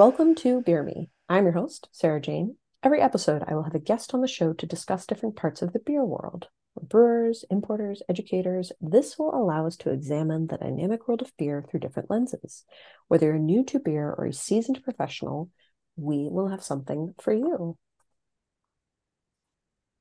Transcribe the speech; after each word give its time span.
Welcome 0.00 0.34
to 0.36 0.62
Beer 0.62 0.82
Me. 0.82 1.10
I'm 1.28 1.44
your 1.44 1.52
host, 1.52 1.90
Sarah 1.92 2.22
Jane. 2.22 2.56
Every 2.82 3.02
episode, 3.02 3.44
I 3.46 3.54
will 3.54 3.64
have 3.64 3.74
a 3.74 3.78
guest 3.78 4.14
on 4.14 4.22
the 4.22 4.28
show 4.28 4.54
to 4.54 4.64
discuss 4.64 5.04
different 5.04 5.36
parts 5.36 5.60
of 5.60 5.74
the 5.74 5.78
beer 5.78 6.02
world. 6.02 6.48
brewers, 6.80 7.44
importers, 7.50 8.00
educators, 8.08 8.72
this 8.80 9.18
will 9.18 9.34
allow 9.34 9.66
us 9.66 9.76
to 9.76 9.90
examine 9.90 10.46
the 10.46 10.56
dynamic 10.56 11.06
world 11.06 11.20
of 11.20 11.36
beer 11.36 11.62
through 11.68 11.80
different 11.80 12.08
lenses. 12.08 12.64
Whether 13.08 13.26
you're 13.26 13.38
new 13.38 13.62
to 13.64 13.78
beer 13.78 14.08
or 14.16 14.24
a 14.24 14.32
seasoned 14.32 14.82
professional, 14.82 15.50
we 15.96 16.28
will 16.30 16.48
have 16.48 16.64
something 16.64 17.14
for 17.20 17.34
you. 17.34 17.76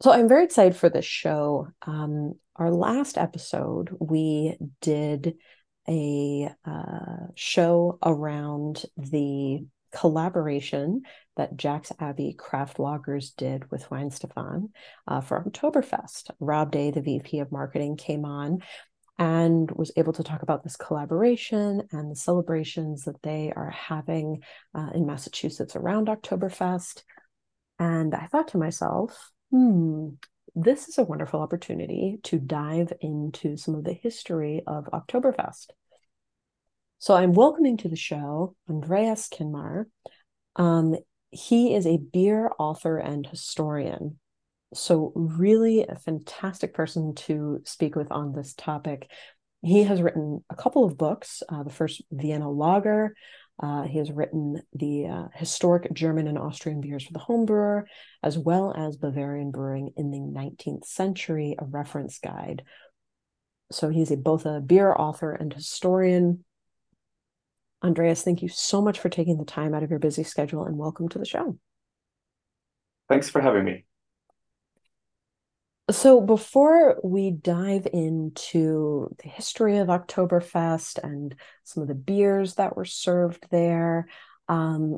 So 0.02 0.14
I'm 0.14 0.30
very 0.30 0.46
excited 0.46 0.78
for 0.78 0.90
this 0.90 1.04
show. 1.04 1.68
Um, 1.86 2.36
our 2.56 2.72
last 2.72 3.18
episode, 3.18 3.90
we 4.00 4.56
did 4.80 5.36
a 5.90 6.54
uh, 6.64 7.28
show 7.36 8.00
around 8.02 8.86
the 8.96 9.66
collaboration 9.92 11.04
that 11.38 11.56
Jack's 11.56 11.92
Abbey 12.00 12.34
Craft 12.38 12.78
Lagers 12.78 13.36
did 13.36 13.70
with 13.72 13.90
Weihenstephan 13.90 14.70
uh, 15.08 15.22
for 15.22 15.44
Oktoberfest. 15.44 16.32
Rob 16.40 16.72
Day, 16.72 16.92
the 16.92 17.02
VP 17.02 17.40
of 17.40 17.52
Marketing, 17.52 17.96
came 17.96 18.26
on 18.26 18.60
and 19.18 19.70
was 19.72 19.92
able 19.98 20.14
to 20.14 20.24
talk 20.24 20.44
about 20.44 20.64
this 20.64 20.78
collaboration 20.78 21.84
and 21.92 22.10
the 22.10 22.16
celebrations 22.16 23.04
that 23.04 23.22
they 23.22 23.52
are 23.56 23.70
having 23.70 24.42
uh, 24.74 24.90
in 24.94 25.06
Massachusetts 25.06 25.76
around 25.76 26.08
Oktoberfest. 26.08 27.04
And 27.80 28.16
I 28.16 28.28
thought 28.28 28.50
to 28.50 28.58
myself, 28.58 29.32
hmm, 29.52 30.10
this 30.56 30.88
is 30.88 30.98
a 30.98 31.04
wonderful 31.04 31.42
opportunity 31.42 32.20
to 32.24 32.40
dive 32.40 32.94
into 33.02 33.58
some 33.58 33.76
of 33.76 33.84
the 33.84 33.94
history 33.94 34.64
of 34.66 34.86
Oktoberfest. 34.86 35.68
So 37.02 37.16
I'm 37.16 37.32
welcoming 37.32 37.78
to 37.78 37.88
the 37.88 37.96
show 37.96 38.56
Andreas 38.70 39.30
Krenmair. 39.30 39.86
Um, 40.58 40.98
he 41.32 41.74
is 41.74 41.88
a 41.88 41.98
beer 41.98 42.52
author 42.60 42.98
and 42.98 43.26
historian. 43.26 44.20
So, 44.74 45.14
really 45.16 45.88
a 45.88 45.96
fantastic 45.96 46.74
person 46.74 47.16
to 47.16 47.62
speak 47.64 47.96
with 47.96 48.12
on 48.12 48.34
this 48.34 48.54
topic. 48.54 49.10
He 49.62 49.84
has 49.84 50.02
written 50.02 50.44
a 50.50 50.56
couple 50.56 50.84
of 50.84 50.98
books. 50.98 51.42
Uh, 51.48 51.64
the 51.64 51.72
first, 51.72 52.02
Vienna 52.12 52.52
Lager. 52.52 53.16
Uh, 53.64 53.84
he 53.84 53.98
has 53.98 54.12
written 54.12 54.62
the 54.74 55.08
uh, 55.08 55.28
historic 55.34 55.92
German 55.94 56.28
and 56.28 56.38
Austrian 56.38 56.82
beers 56.82 57.06
for 57.06 57.14
the 57.14 57.20
homebrewer, 57.20 57.84
as 58.22 58.38
well 58.38 58.74
as 58.78 58.98
Bavarian 58.98 59.52
brewing 59.52 59.92
in 59.96 60.12
the 60.12 60.20
19th 60.20 60.86
century, 60.86 61.56
a 61.58 61.66
reference 61.66 62.20
guide. 62.20 62.64
So 63.72 63.90
he's 63.90 64.12
a, 64.12 64.18
both 64.18 64.46
a 64.46 64.60
beer 64.60 64.94
author 64.94 65.32
and 65.32 65.54
historian. 65.54 66.44
Andreas, 67.84 68.24
thank 68.24 68.42
you 68.42 68.50
so 68.50 68.82
much 68.82 69.00
for 69.00 69.10
taking 69.10 69.38
the 69.38 69.46
time 69.46 69.74
out 69.74 69.84
of 69.84 69.90
your 69.90 70.00
busy 70.00 70.24
schedule 70.24 70.66
and 70.66 70.78
welcome 70.78 71.08
to 71.10 71.20
the 71.20 71.26
show. 71.26 71.58
Thanks 73.08 73.30
for 73.30 73.42
having 73.42 73.64
me. 73.64 73.86
So, 75.90 76.22
before 76.22 77.00
we 77.04 77.32
dive 77.32 77.88
into 77.92 79.16
the 79.24 79.30
history 79.30 79.78
of 79.78 79.88
Oktoberfest 79.88 81.04
and 81.04 81.34
some 81.64 81.82
of 81.82 81.88
the 81.88 81.96
beers 81.96 82.56
that 82.56 82.76
were 82.76 82.86
served 82.86 83.48
there, 83.50 84.08
um, 84.48 84.98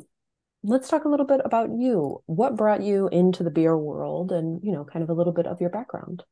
let's 0.62 0.88
talk 0.88 1.06
a 1.06 1.08
little 1.08 1.24
bit 1.24 1.40
about 1.44 1.70
you. 1.70 2.22
What 2.26 2.56
brought 2.56 2.82
you 2.82 3.08
into 3.08 3.42
the 3.42 3.50
beer 3.50 3.76
world 3.76 4.32
and, 4.32 4.60
you 4.62 4.72
know, 4.72 4.84
kind 4.84 5.02
of 5.02 5.08
a 5.08 5.14
little 5.14 5.32
bit 5.32 5.46
of 5.46 5.62
your 5.62 5.70
background? 5.70 6.24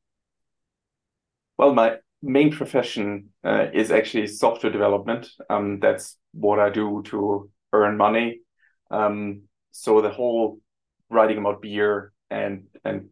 Well, 1.57 1.73
my 1.73 1.97
main 2.23 2.51
profession 2.53 3.31
uh, 3.43 3.67
is 3.73 3.91
actually 3.91 4.27
software 4.27 4.73
development. 4.73 5.31
Um, 5.49 5.81
that's 5.81 6.19
what 6.33 6.59
I 6.59 6.71
do 6.71 7.03
to 7.07 7.51
earn 7.73 7.97
money. 7.97 8.41
Um, 8.91 9.43
so 9.71 10.01
the 10.01 10.11
whole 10.11 10.59
writing 11.09 11.39
about 11.39 11.63
beer 11.63 12.13
and 12.31 12.65
and 12.85 13.09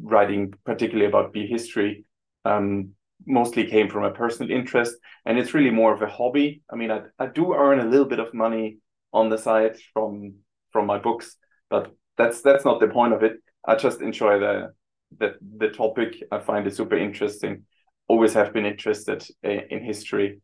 writing 0.00 0.54
particularly 0.64 1.06
about 1.06 1.32
beer 1.32 1.46
history 1.46 2.04
um, 2.44 2.90
mostly 3.26 3.66
came 3.66 3.88
from 3.88 4.04
a 4.04 4.10
personal 4.10 4.50
interest, 4.50 4.96
and 5.24 5.38
it's 5.38 5.54
really 5.54 5.70
more 5.70 5.92
of 5.92 6.02
a 6.02 6.08
hobby. 6.08 6.62
I 6.72 6.76
mean, 6.76 6.90
I, 6.90 7.02
I 7.18 7.26
do 7.26 7.54
earn 7.54 7.80
a 7.80 7.88
little 7.88 8.06
bit 8.06 8.20
of 8.20 8.34
money 8.34 8.78
on 9.12 9.28
the 9.28 9.38
side 9.38 9.76
from 9.92 10.34
from 10.72 10.86
my 10.86 10.98
books, 10.98 11.36
but 11.68 11.92
that's 12.16 12.40
that's 12.42 12.64
not 12.64 12.80
the 12.80 12.88
point 12.88 13.12
of 13.12 13.22
it. 13.22 13.34
I 13.66 13.76
just 13.76 14.00
enjoy 14.00 14.38
the 14.38 14.72
the 15.18 15.34
the 15.58 15.68
topic. 15.68 16.22
I 16.30 16.38
find 16.38 16.66
it 16.66 16.76
super 16.76 16.96
interesting 16.96 17.64
always 18.08 18.34
have 18.34 18.52
been 18.52 18.66
interested 18.66 19.26
in 19.42 19.82
history 19.82 20.40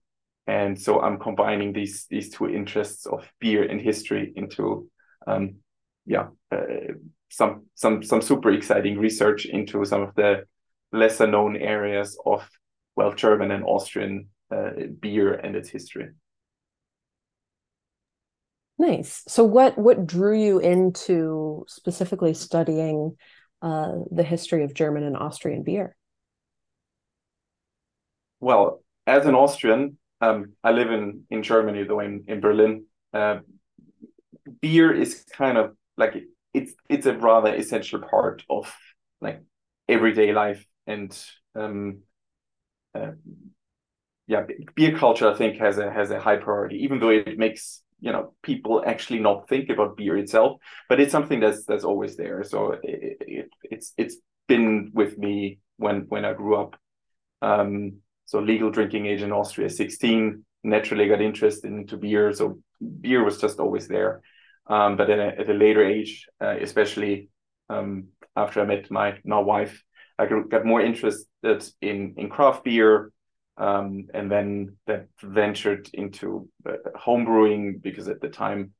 and 0.48 0.80
so 0.80 1.00
i'm 1.00 1.18
combining 1.18 1.72
these 1.72 2.06
these 2.10 2.30
two 2.30 2.48
interests 2.48 3.06
of 3.06 3.30
beer 3.38 3.62
and 3.62 3.80
history 3.80 4.32
into 4.34 4.90
um, 5.28 5.56
yeah 6.06 6.28
uh, 6.50 6.92
some 7.28 7.66
some 7.74 8.02
some 8.02 8.20
super 8.20 8.50
exciting 8.50 8.98
research 8.98 9.46
into 9.46 9.84
some 9.84 10.02
of 10.02 10.14
the 10.16 10.42
lesser 10.92 11.26
known 11.26 11.56
areas 11.56 12.18
of 12.26 12.48
well 12.96 13.12
german 13.12 13.52
and 13.52 13.62
austrian 13.64 14.28
uh, 14.50 14.70
beer 15.00 15.34
and 15.34 15.54
its 15.56 15.68
history. 15.68 16.08
Nice. 18.78 19.22
So 19.28 19.44
what 19.44 19.76
what 19.76 20.06
drew 20.06 20.40
you 20.40 20.58
into 20.58 21.64
specifically 21.68 22.32
studying 22.32 23.16
uh, 23.60 23.92
the 24.10 24.22
history 24.22 24.64
of 24.64 24.72
german 24.72 25.02
and 25.02 25.16
austrian 25.16 25.64
beer? 25.64 25.96
Well, 28.40 28.82
as 29.06 29.26
an 29.26 29.34
Austrian, 29.34 29.98
um, 30.20 30.52
I 30.64 30.72
live 30.72 30.90
in 30.90 31.24
in 31.30 31.42
Germany, 31.42 31.84
though 31.84 32.00
in 32.00 32.24
in 32.26 32.40
Berlin. 32.40 32.84
Uh, 33.12 33.40
beer 34.60 34.92
is 34.92 35.24
kind 35.32 35.58
of 35.58 35.76
like 35.96 36.14
it's 36.54 36.72
it's 36.88 37.06
a 37.06 37.16
rather 37.16 37.54
essential 37.54 38.00
part 38.00 38.42
of 38.48 38.72
like 39.20 39.42
everyday 39.88 40.32
life 40.32 40.64
and 40.86 41.16
um, 41.54 41.98
uh, 42.94 43.12
yeah, 44.26 44.44
beer 44.74 44.96
culture 44.96 45.28
I 45.30 45.34
think 45.34 45.58
has 45.58 45.78
a 45.78 45.90
has 45.90 46.10
a 46.10 46.20
high 46.20 46.36
priority, 46.36 46.76
even 46.84 47.00
though 47.00 47.10
it 47.10 47.38
makes 47.38 47.82
you 48.00 48.12
know 48.12 48.34
people 48.42 48.82
actually 48.86 49.20
not 49.20 49.48
think 49.48 49.70
about 49.70 49.96
beer 49.96 50.16
itself, 50.18 50.60
but 50.88 51.00
it's 51.00 51.12
something 51.12 51.40
that's 51.40 51.64
that's 51.64 51.84
always 51.84 52.16
there. 52.16 52.44
So 52.44 52.72
it, 52.82 53.16
it, 53.20 53.48
it's 53.64 53.94
it's 53.96 54.16
been 54.46 54.90
with 54.92 55.16
me 55.18 55.60
when 55.76 56.02
when 56.08 56.24
I 56.24 56.34
grew 56.34 56.56
up. 56.56 56.76
Um, 57.40 57.98
so 58.28 58.40
legal 58.40 58.70
drinking 58.70 59.06
age 59.06 59.22
in 59.22 59.32
Austria 59.32 59.70
16. 59.70 60.44
Naturally 60.62 61.08
got 61.08 61.22
interested 61.22 61.72
into 61.72 61.96
beer, 61.96 62.30
so 62.34 62.58
beer 63.00 63.24
was 63.24 63.40
just 63.40 63.58
always 63.58 63.88
there. 63.88 64.20
Um, 64.66 64.98
but 64.98 65.08
a, 65.08 65.40
at 65.40 65.48
a, 65.48 65.54
later 65.54 65.82
age, 65.82 66.26
uh, 66.38 66.56
especially 66.60 67.30
um, 67.70 68.08
after 68.36 68.60
I 68.60 68.66
met 68.66 68.90
my 68.90 69.18
now 69.24 69.40
wife, 69.40 69.82
I 70.18 70.26
got 70.26 70.66
more 70.66 70.82
interested 70.82 71.26
in 71.80 72.14
in 72.18 72.28
craft 72.28 72.64
beer, 72.64 73.12
um, 73.56 74.08
and 74.12 74.30
then 74.30 74.76
that 74.86 75.06
ventured 75.22 75.88
into 75.94 76.50
uh, 76.68 76.72
home 76.98 77.24
brewing 77.24 77.78
because 77.78 78.08
at 78.08 78.20
the 78.20 78.28
time 78.28 78.74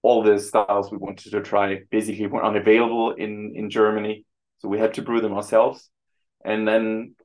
all 0.00 0.22
the 0.22 0.38
styles 0.38 0.90
we 0.90 0.96
wanted 0.96 1.32
to 1.32 1.42
try 1.42 1.80
basically 1.90 2.28
were 2.28 2.44
unavailable 2.44 3.10
in 3.10 3.52
in 3.56 3.68
Germany, 3.68 4.24
so 4.56 4.68
we 4.68 4.78
had 4.78 4.94
to 4.94 5.02
brew 5.02 5.20
them 5.20 5.34
ourselves. 5.34 5.90
And 6.42 6.66
then 6.66 7.16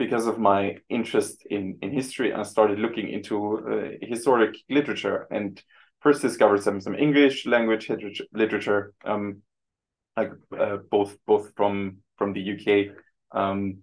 because 0.00 0.26
of 0.26 0.38
my 0.38 0.78
interest 0.88 1.44
in, 1.50 1.76
in 1.82 1.92
history, 1.92 2.32
I 2.32 2.42
started 2.42 2.78
looking 2.78 3.10
into 3.10 3.36
uh, 3.58 4.06
historic 4.06 4.56
literature 4.70 5.28
and 5.30 5.62
first 6.00 6.22
discovered 6.22 6.62
some 6.62 6.80
some 6.80 6.94
English 6.94 7.44
language 7.44 7.90
literature, 8.32 8.94
um, 9.04 9.42
like 10.16 10.32
uh, 10.58 10.78
both 10.90 11.18
both 11.26 11.52
from 11.54 11.98
from 12.16 12.32
the 12.32 12.44
UK 12.54 12.96
um, 13.38 13.82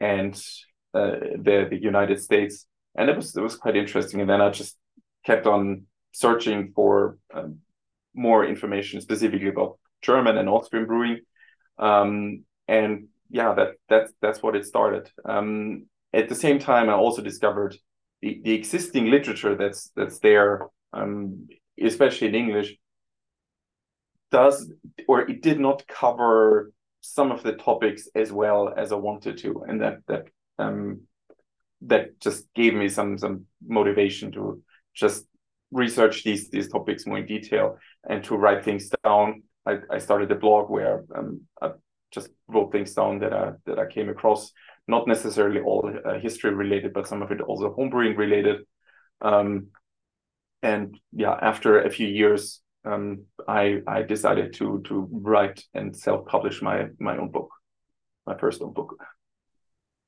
and 0.00 0.34
uh, 0.92 1.16
the 1.46 1.66
the 1.70 1.80
United 1.80 2.20
States, 2.22 2.66
and 2.94 3.08
it 3.08 3.16
was 3.16 3.34
it 3.34 3.42
was 3.42 3.56
quite 3.56 3.76
interesting. 3.76 4.20
And 4.20 4.28
then 4.28 4.42
I 4.42 4.50
just 4.50 4.76
kept 5.24 5.46
on 5.46 5.86
searching 6.12 6.72
for 6.74 7.16
um, 7.32 7.60
more 8.14 8.44
information 8.44 9.00
specifically 9.00 9.48
about 9.48 9.78
German 10.02 10.36
and 10.36 10.48
Austrian 10.48 10.84
brewing, 10.84 11.20
um, 11.78 12.44
and 12.68 13.08
yeah, 13.30 13.54
that 13.54 13.74
that's 13.88 14.12
that's 14.20 14.42
what 14.42 14.56
it 14.56 14.66
started. 14.66 15.10
Um, 15.24 15.86
at 16.12 16.28
the 16.28 16.34
same 16.34 16.58
time, 16.58 16.88
I 16.88 16.94
also 16.94 17.22
discovered 17.22 17.76
the, 18.22 18.40
the 18.42 18.52
existing 18.52 19.10
literature 19.10 19.54
that's 19.54 19.90
that's 19.94 20.18
there, 20.20 20.68
um, 20.92 21.48
especially 21.82 22.28
in 22.28 22.34
English, 22.34 22.76
does 24.30 24.70
or 25.06 25.28
it 25.28 25.42
did 25.42 25.60
not 25.60 25.86
cover 25.86 26.72
some 27.00 27.30
of 27.30 27.42
the 27.42 27.52
topics 27.52 28.08
as 28.14 28.32
well 28.32 28.72
as 28.76 28.92
I 28.92 28.96
wanted 28.96 29.38
to, 29.38 29.64
and 29.68 29.80
that 29.80 29.98
that 30.08 30.28
um, 30.58 31.02
that 31.82 32.20
just 32.20 32.52
gave 32.54 32.74
me 32.74 32.88
some 32.88 33.18
some 33.18 33.46
motivation 33.66 34.32
to 34.32 34.62
just 34.94 35.26
research 35.70 36.24
these 36.24 36.48
these 36.48 36.68
topics 36.68 37.06
more 37.06 37.18
in 37.18 37.26
detail 37.26 37.76
and 38.08 38.24
to 38.24 38.36
write 38.36 38.64
things 38.64 38.90
down. 39.04 39.42
I, 39.66 39.80
I 39.90 39.98
started 39.98 40.32
a 40.32 40.34
blog 40.34 40.70
where 40.70 41.04
um, 41.14 41.42
I 41.60 41.72
just 42.10 42.30
wrote 42.46 42.72
things 42.72 42.94
down 42.94 43.18
that 43.20 43.32
I 43.32 43.52
that 43.66 43.78
I 43.78 43.86
came 43.86 44.08
across. 44.08 44.52
Not 44.86 45.06
necessarily 45.06 45.60
all 45.60 45.90
uh, 46.04 46.18
history 46.18 46.54
related, 46.54 46.92
but 46.94 47.06
some 47.06 47.22
of 47.22 47.30
it 47.30 47.40
also 47.40 47.74
homebrewing 47.74 48.16
related. 48.16 48.62
Um, 49.20 49.68
and 50.62 50.98
yeah, 51.12 51.36
after 51.40 51.80
a 51.82 51.90
few 51.90 52.08
years, 52.08 52.60
um, 52.84 53.24
I 53.46 53.82
I 53.86 54.02
decided 54.02 54.54
to 54.54 54.82
to 54.86 55.08
write 55.10 55.64
and 55.74 55.94
self 55.94 56.26
publish 56.26 56.62
my 56.62 56.88
my 56.98 57.16
own 57.18 57.30
book, 57.30 57.50
my 58.26 58.36
first 58.36 58.62
own 58.62 58.72
book. 58.72 58.96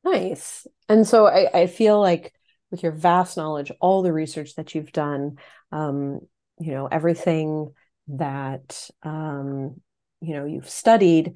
Nice. 0.03 0.67
And 0.89 1.07
so 1.07 1.27
I, 1.27 1.49
I 1.53 1.67
feel 1.67 2.01
like 2.01 2.33
with 2.71 2.83
your 2.83 2.93
vast 2.93 3.37
knowledge, 3.37 3.71
all 3.81 4.03
the 4.03 4.13
research 4.13 4.55
that 4.55 4.75
you've 4.75 4.93
done, 4.93 5.37
um, 5.73 6.21
you 6.59 6.73
know, 6.73 6.87
everything 6.87 7.73
that 8.09 8.89
um, 9.03 9.81
you 10.21 10.35
know 10.35 10.45
you've 10.45 10.71
studied, 10.71 11.35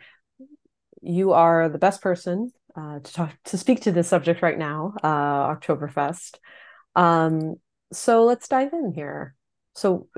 you 1.04 1.32
are 1.32 1.68
the 1.68 1.78
best 1.78 2.02
person 2.02 2.50
uh, 2.76 3.00
to 3.00 3.12
talk 3.12 3.34
to 3.44 3.58
speak 3.58 3.82
to 3.82 3.92
this 3.92 4.08
subject 4.08 4.42
right 4.42 4.58
now, 4.58 4.94
uh, 5.02 5.54
Oktoberfest. 5.54 6.36
Um, 6.96 7.56
so 7.92 8.24
let's 8.24 8.48
dive 8.48 8.72
in 8.72 8.92
here. 8.92 9.34
So, 9.74 10.08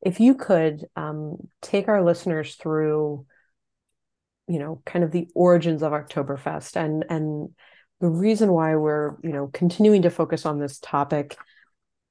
if 0.00 0.20
you 0.20 0.34
could 0.34 0.86
um, 0.96 1.36
take 1.60 1.88
our 1.88 2.02
listeners 2.02 2.56
through, 2.56 3.26
you 4.48 4.58
know, 4.58 4.82
kind 4.84 5.04
of 5.04 5.12
the 5.12 5.28
origins 5.34 5.82
of 5.82 5.92
Oktoberfest 5.92 6.76
and 6.76 7.04
and 7.08 7.50
the 8.02 8.10
reason 8.10 8.52
why 8.52 8.74
we're 8.74 9.16
you 9.22 9.30
know 9.30 9.48
continuing 9.54 10.02
to 10.02 10.10
focus 10.10 10.44
on 10.44 10.58
this 10.58 10.78
topic 10.80 11.38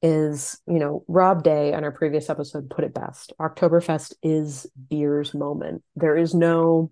is 0.02 0.60
you 0.66 0.80
know 0.80 1.04
rob 1.08 1.44
day 1.44 1.74
on 1.74 1.84
our 1.84 1.92
previous 1.92 2.30
episode 2.30 2.70
put 2.70 2.86
it 2.86 2.94
best 2.94 3.34
oktoberfest 3.40 4.14
is 4.24 4.66
beer's 4.90 5.34
moment 5.36 5.84
there 5.96 6.18
is 6.18 6.34
no 6.34 6.90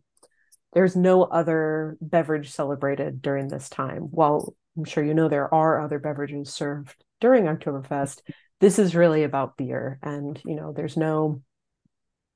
there's 0.73 0.95
no 0.95 1.23
other 1.23 1.97
beverage 2.01 2.51
celebrated 2.51 3.21
during 3.21 3.47
this 3.47 3.69
time. 3.69 4.03
While 4.03 4.53
i'm 4.77 4.85
sure 4.85 5.03
you 5.03 5.13
know 5.13 5.27
there 5.27 5.53
are 5.53 5.81
other 5.81 5.99
beverages 5.99 6.53
served 6.53 7.03
during 7.19 7.45
oktoberfest 7.45 8.21
this 8.59 8.77
is 8.79 8.95
really 8.95 9.23
about 9.23 9.57
beer. 9.57 9.99
And 10.01 10.39
you 10.45 10.55
know 10.55 10.73
there's 10.73 10.97
no 10.97 11.41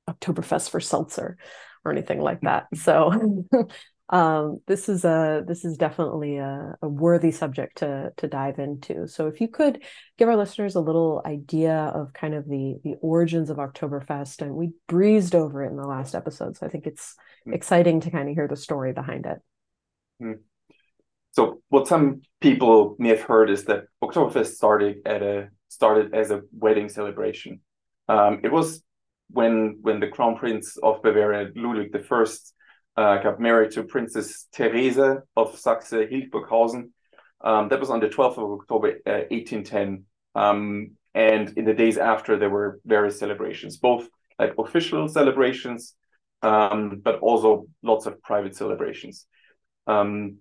oktoberfest 0.08 0.70
for 0.70 0.80
seltzer 0.80 1.36
or 1.84 1.92
anything 1.92 2.20
like 2.20 2.40
that. 2.42 2.66
So 2.74 3.44
um, 4.10 4.60
this 4.66 4.88
is 4.88 5.04
a 5.04 5.42
this 5.46 5.64
is 5.64 5.78
definitely 5.78 6.36
a, 6.36 6.76
a, 6.82 6.88
worthy 6.88 7.30
subject 7.30 7.78
to 7.78 8.12
to 8.18 8.28
dive 8.28 8.58
into. 8.58 9.08
So 9.08 9.28
if 9.28 9.40
you 9.40 9.48
could 9.48 9.82
give 10.18 10.28
our 10.28 10.36
listeners 10.36 10.74
a 10.74 10.80
little 10.80 11.22
idea 11.24 11.74
of 11.74 12.12
kind 12.12 12.34
of 12.34 12.46
the 12.46 12.76
the 12.84 12.96
origins 13.00 13.48
of 13.48 13.56
Oktoberfest, 13.56 14.42
and 14.42 14.54
we 14.54 14.72
breezed 14.88 15.34
over 15.34 15.64
it 15.64 15.70
in 15.70 15.76
the 15.76 15.86
last 15.86 16.14
episode, 16.14 16.56
so 16.56 16.66
I 16.66 16.68
think 16.68 16.86
it's 16.86 17.14
mm. 17.48 17.54
exciting 17.54 18.00
to 18.00 18.10
kind 18.10 18.28
of 18.28 18.34
hear 18.34 18.46
the 18.46 18.56
story 18.56 18.92
behind 18.92 19.24
it. 19.24 19.38
Mm. 20.22 20.40
So 21.32 21.62
what 21.70 21.88
some 21.88 22.20
people 22.42 22.96
may 22.98 23.08
have 23.08 23.22
heard 23.22 23.48
is 23.48 23.64
that 23.64 23.84
Oktoberfest 24.02 24.54
started 24.54 24.98
at 25.06 25.22
a 25.22 25.48
started 25.68 26.14
as 26.14 26.30
a 26.30 26.42
wedding 26.52 26.90
celebration. 26.90 27.60
Um, 28.06 28.40
it 28.44 28.52
was 28.52 28.82
when 29.30 29.78
when 29.80 30.00
the 30.00 30.08
crown 30.08 30.36
prince 30.36 30.76
of 30.76 31.02
Bavaria 31.02 31.48
Ludwig 31.56 31.90
the 31.90 32.00
First 32.00 32.54
uh, 32.96 33.18
got 33.18 33.40
married 33.40 33.72
to 33.72 33.82
Princess 33.82 34.46
Therese 34.52 35.20
of 35.36 35.58
Saxe 35.58 35.90
Hildburghausen. 35.90 36.90
Um, 37.40 37.68
that 37.68 37.80
was 37.80 37.90
on 37.90 38.00
the 38.00 38.08
12th 38.08 38.38
of 38.38 38.60
October, 38.60 38.98
uh, 39.06 39.24
1810. 39.30 40.04
Um, 40.34 40.92
and 41.14 41.50
in 41.56 41.64
the 41.64 41.74
days 41.74 41.98
after, 41.98 42.38
there 42.38 42.50
were 42.50 42.80
various 42.84 43.18
celebrations, 43.18 43.76
both 43.76 44.08
like 44.38 44.54
official 44.58 45.08
celebrations, 45.08 45.94
um, 46.42 47.00
but 47.04 47.20
also 47.20 47.66
lots 47.82 48.06
of 48.06 48.20
private 48.22 48.56
celebrations. 48.56 49.26
Um, 49.86 50.38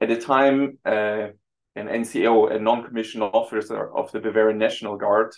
at 0.00 0.08
the 0.08 0.20
time, 0.20 0.78
uh, 0.84 1.28
an 1.76 1.86
NCO, 1.86 2.52
a 2.54 2.58
non-commissioned 2.58 3.22
officer 3.22 3.96
of 3.96 4.10
the 4.12 4.20
Bavarian 4.20 4.58
National 4.58 4.96
Guard, 4.96 5.32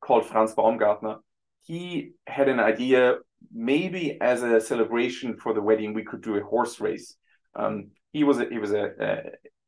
called 0.00 0.26
Franz 0.26 0.54
Baumgartner, 0.54 1.16
he 1.62 2.12
had 2.26 2.48
an 2.48 2.60
idea 2.60 3.16
maybe 3.52 4.18
as 4.20 4.42
a 4.42 4.60
celebration 4.60 5.36
for 5.36 5.54
the 5.54 5.62
wedding, 5.62 5.94
we 5.94 6.04
could 6.04 6.22
do 6.22 6.36
a 6.36 6.44
horse 6.44 6.80
race. 6.80 7.16
Um, 7.54 7.90
he 8.12 8.24
was 8.24 8.38
a, 8.38 8.46
he 8.48 8.58
was 8.58 8.72
a, 8.72 8.90
a, 9.00 9.22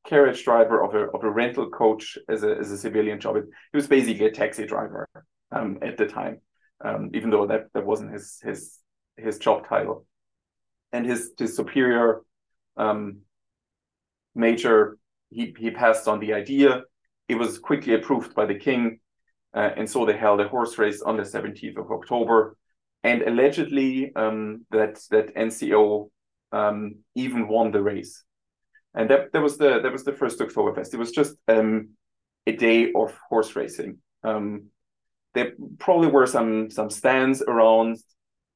carriage 0.07 0.45
driver 0.45 0.83
of 0.83 0.95
a 0.95 1.11
of 1.11 1.23
a 1.25 1.31
rental 1.31 1.69
coach 1.69 2.17
as 2.29 2.43
a 2.43 2.57
as 2.57 2.71
a 2.71 2.79
civilian 2.79 3.21
job. 3.21 3.37
He 3.37 3.77
was 3.77 3.87
basically 3.87 4.27
a 4.27 4.31
taxi 4.31 4.67
driver 4.67 5.09
um, 5.53 5.79
at 5.83 5.97
the 5.99 6.07
time, 6.07 6.41
um, 6.85 7.11
even 7.15 7.31
though 7.31 7.47
that 7.47 7.67
that 7.75 7.85
wasn't 7.85 8.13
his 8.13 8.41
his 8.43 8.79
his 9.17 9.39
job 9.39 9.69
title. 9.69 10.07
And 10.93 11.07
his 11.07 11.33
his 11.39 11.55
superior 11.55 12.23
um, 12.77 13.19
major 14.35 14.99
he 15.31 15.55
he 15.59 15.71
passed 15.71 16.09
on 16.09 16.21
the 16.21 16.33
idea. 16.33 16.83
It 17.29 17.37
was 17.37 17.59
quickly 17.59 17.95
approved 17.95 18.35
by 18.35 18.47
the 18.47 18.57
king, 18.57 19.01
uh, 19.55 19.71
and 19.77 19.89
so 19.89 20.05
they 20.05 20.17
held 20.17 20.41
a 20.41 20.49
horse 20.49 20.79
race 20.79 21.01
on 21.01 21.17
the 21.17 21.23
17th 21.23 21.77
of 21.77 21.91
October 21.91 22.57
and 23.03 23.23
allegedly 23.23 24.13
um, 24.15 24.67
that 24.71 25.01
that 25.11 25.35
NCO 25.35 26.11
um, 26.53 26.97
even 27.15 27.49
won 27.49 27.71
the 27.71 27.83
race, 27.83 28.25
and 28.95 29.09
that 29.11 29.33
that 29.33 29.41
was 29.41 29.57
the 29.59 29.81
that 29.81 29.93
was 29.93 30.05
the 30.05 30.13
first 30.13 30.39
Oktoberfest. 30.39 30.95
It 30.95 30.99
was 30.99 31.13
just 31.13 31.37
um, 31.49 31.91
a 32.47 32.53
day 32.53 32.93
of 32.93 33.17
horse 33.29 33.57
racing. 33.57 33.99
Um, 34.23 34.67
there 35.35 35.53
probably 35.79 36.09
were 36.09 36.27
some 36.27 36.71
some 36.71 36.91
stands 36.91 37.43
around, 37.43 37.99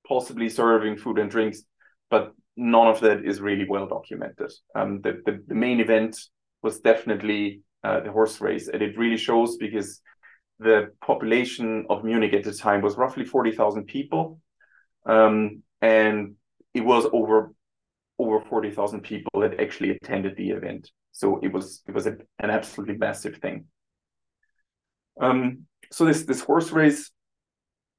possibly 0.06 0.48
serving 0.48 0.96
food 0.98 1.18
and 1.18 1.30
drinks, 1.30 1.62
but 2.10 2.32
none 2.56 2.88
of 2.88 3.00
that 3.00 3.24
is 3.24 3.40
really 3.40 3.66
well 3.68 3.86
documented. 3.86 4.52
Um, 4.74 5.00
the, 5.00 5.22
the, 5.24 5.42
the 5.46 5.54
main 5.54 5.80
event 5.80 6.18
was 6.62 6.80
definitely 6.80 7.62
uh, 7.82 8.00
the 8.00 8.12
horse 8.12 8.40
race, 8.40 8.68
and 8.68 8.82
it 8.82 8.98
really 8.98 9.16
shows 9.16 9.56
because 9.56 10.00
the 10.58 10.92
population 11.00 11.86
of 11.90 12.04
Munich 12.04 12.32
at 12.32 12.44
the 12.44 12.52
time 12.52 12.80
was 12.80 12.96
roughly 12.96 13.24
40,000 13.24 13.84
people. 13.84 14.40
Um, 15.06 15.62
and 15.82 16.34
it 16.72 16.80
was 16.80 17.06
over 17.12 17.52
over 18.18 18.40
40,000 18.40 19.00
people 19.00 19.40
that 19.40 19.58
actually 19.60 19.90
attended 19.90 20.36
the 20.36 20.50
event. 20.50 20.90
So 21.12 21.40
it 21.42 21.52
was 21.52 21.82
it 21.86 21.92
was 21.92 22.06
a, 22.06 22.16
an 22.38 22.50
absolutely 22.50 22.96
massive 22.96 23.36
thing. 23.36 23.66
Um, 25.20 25.66
so 25.90 26.04
this 26.04 26.24
this 26.24 26.40
horse 26.40 26.70
race 26.70 27.10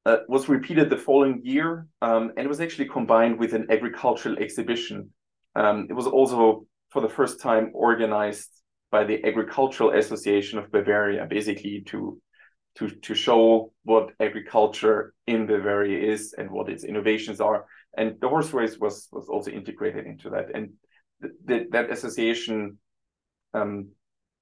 uh, 0.06 0.18
was 0.28 0.50
repeated 0.50 0.90
the 0.90 0.98
following 0.98 1.42
year, 1.44 1.88
um, 2.02 2.32
and 2.36 2.46
it 2.46 2.50
was 2.50 2.62
actually 2.62 2.88
combined 2.90 3.40
with 3.40 3.54
an 3.54 3.68
agricultural 3.70 4.38
exhibition. 4.38 5.12
Um, 5.56 5.88
it 5.90 5.94
was 5.94 6.08
also 6.08 6.66
for 6.92 7.02
the 7.02 7.10
first 7.10 7.42
time 7.42 7.72
organized 7.74 8.50
by 8.92 9.04
the 9.04 9.26
Agricultural 9.26 9.92
Association 9.92 10.60
of 10.60 10.72
Bavaria, 10.72 11.26
basically 11.30 11.84
to 11.88 12.22
to, 12.78 12.90
to 12.90 13.16
show 13.16 13.72
what 13.84 14.12
agriculture 14.20 15.14
in 15.28 15.48
Bavaria 15.48 16.12
is 16.12 16.34
and 16.38 16.50
what 16.50 16.70
its 16.70 16.84
innovations 16.84 17.40
are. 17.40 17.66
And 17.98 18.20
the 18.20 18.30
horse 18.30 18.52
race 18.52 18.78
was, 18.78 19.08
was 19.12 19.30
also 19.30 19.52
integrated 19.52 20.06
into 20.06 20.30
that. 20.32 20.48
And 20.54 20.74
th 21.22 21.34
th 21.48 21.70
that 21.72 21.92
association 21.92 22.78
um, 23.54 23.92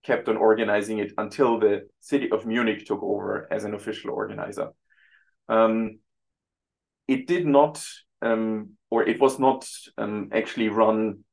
kept 0.04 0.28
on 0.28 0.38
organizing 0.38 1.00
it 1.00 1.12
until 1.18 1.60
the 1.60 1.88
city 2.00 2.30
of 2.32 2.46
Munich 2.46 2.86
took 2.86 3.04
over 3.04 3.48
as 3.52 3.63
an 3.63 3.74
official 3.74 4.12
organizer. 4.12 4.70
Um, 5.48 6.00
it 7.08 7.28
did 7.28 7.46
not, 7.46 7.84
um, 8.22 8.72
or 8.90 9.04
it 9.08 9.20
was 9.20 9.40
not 9.40 9.68
um, 9.98 10.30
actually 10.34 10.70
run 10.70 11.24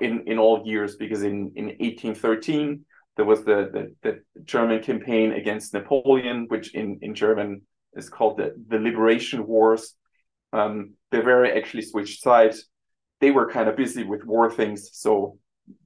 in, 0.00 0.24
in 0.26 0.38
all 0.38 0.62
years 0.66 0.96
because 0.96 1.22
in, 1.22 1.52
in 1.54 1.66
1813, 1.66 2.84
there 3.16 3.24
was 3.24 3.44
the, 3.44 3.70
the, 3.72 3.94
the 4.34 4.42
German 4.44 4.82
campaign 4.82 5.32
against 5.32 5.72
Napoleon, 5.72 6.46
which 6.48 6.74
in, 6.74 6.98
in 7.02 7.14
German 7.14 7.62
is 7.94 8.10
called 8.10 8.36
the, 8.36 8.54
the 8.68 8.78
Liberation 8.78 9.46
Wars. 9.46 9.94
Um, 10.52 10.94
Bavaria 11.10 11.56
actually 11.56 11.82
switched 11.82 12.22
sides. 12.22 12.66
They 13.20 13.30
were 13.30 13.50
kind 13.50 13.68
of 13.68 13.76
busy 13.76 14.04
with 14.04 14.24
war 14.24 14.50
things, 14.50 14.90
so 14.92 15.38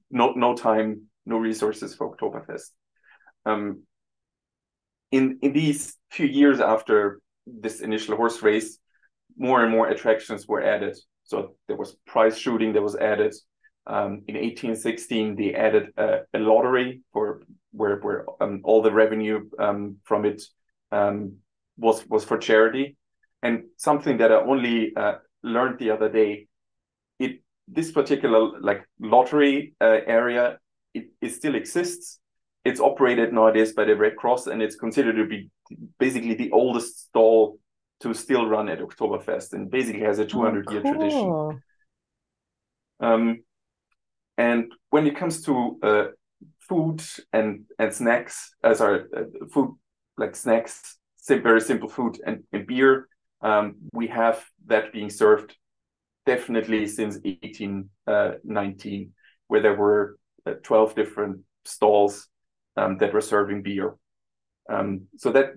no 0.09 0.33
no 0.33 0.55
time, 0.55 1.03
no 1.25 1.37
resources 1.37 1.95
for 1.95 2.13
Oktoberfest. 2.13 2.71
Um, 3.45 3.83
in 5.11 5.39
in 5.41 5.53
these 5.53 5.95
few 6.09 6.27
years 6.27 6.59
after 6.59 7.21
this 7.47 7.79
initial 7.79 8.17
horse 8.17 8.41
race, 8.43 8.77
more 9.37 9.63
and 9.63 9.71
more 9.71 9.87
attractions 9.87 10.47
were 10.47 10.61
added. 10.61 10.97
So 11.23 11.55
there 11.67 11.77
was 11.77 11.95
prize 12.05 12.37
shooting 12.37 12.73
that 12.73 12.81
was 12.81 12.97
added. 12.97 13.33
Um, 13.87 14.23
in 14.27 14.35
1816, 14.35 15.35
they 15.35 15.53
added 15.53 15.91
a, 15.97 16.19
a 16.33 16.39
lottery 16.39 17.01
for 17.11 17.41
where 17.71 17.97
where 17.97 18.25
um, 18.39 18.61
all 18.63 18.81
the 18.81 18.91
revenue 18.91 19.49
um, 19.57 19.97
from 20.03 20.25
it 20.25 20.43
um, 20.91 21.37
was 21.77 22.05
was 22.07 22.23
for 22.23 22.37
charity, 22.37 22.95
and 23.41 23.63
something 23.77 24.17
that 24.17 24.31
I 24.31 24.35
only 24.35 24.95
uh, 24.95 25.15
learned 25.43 25.79
the 25.79 25.91
other 25.91 26.09
day. 26.09 26.47
It 27.17 27.41
this 27.67 27.91
particular 27.91 28.59
like 28.59 28.85
lottery 28.99 29.73
uh, 29.81 29.99
area 30.05 30.59
it, 30.93 31.09
it 31.21 31.29
still 31.29 31.55
exists. 31.55 32.19
It's 32.63 32.79
operated 32.79 33.33
nowadays 33.33 33.73
by 33.73 33.85
the 33.85 33.95
Red 33.95 34.15
Cross, 34.15 34.47
and 34.47 34.61
it's 34.61 34.75
considered 34.75 35.15
to 35.15 35.25
be 35.25 35.49
basically 35.99 36.35
the 36.35 36.51
oldest 36.51 37.07
stall 37.07 37.57
to 38.01 38.13
still 38.13 38.45
run 38.45 38.69
at 38.69 38.79
Oktoberfest, 38.79 39.53
and 39.53 39.69
basically 39.69 40.01
has 40.01 40.19
a 40.19 40.25
200 40.25 40.65
oh, 40.67 40.71
year 40.71 40.81
cool. 40.81 40.93
tradition. 40.93 41.61
Um, 42.99 43.43
and 44.41 44.71
when 44.89 45.05
it 45.05 45.15
comes 45.15 45.43
to 45.45 45.53
uh, 45.83 46.05
food 46.67 46.99
and 47.31 47.49
and 47.77 47.93
snacks, 47.93 48.55
uh, 48.63 48.73
sorry, 48.73 49.01
uh, 49.15 49.45
food 49.53 49.69
like 50.17 50.35
snacks, 50.35 50.97
very 51.27 51.61
simple 51.61 51.89
food 51.89 52.19
and, 52.25 52.43
and 52.51 52.65
beer. 52.65 53.07
Um, 53.41 53.75
we 53.93 54.07
have 54.07 54.43
that 54.65 54.91
being 54.93 55.09
served 55.09 55.55
definitely 56.25 56.87
since 56.87 57.15
1819, 57.23 57.85
uh, 58.07 59.09
where 59.47 59.61
there 59.61 59.75
were 59.75 60.17
uh, 60.45 60.53
12 60.63 60.95
different 60.95 61.41
stalls 61.65 62.27
um, 62.77 62.97
that 62.97 63.13
were 63.13 63.21
serving 63.21 63.61
beer. 63.61 63.95
Um, 64.69 65.07
so 65.17 65.31
that 65.31 65.53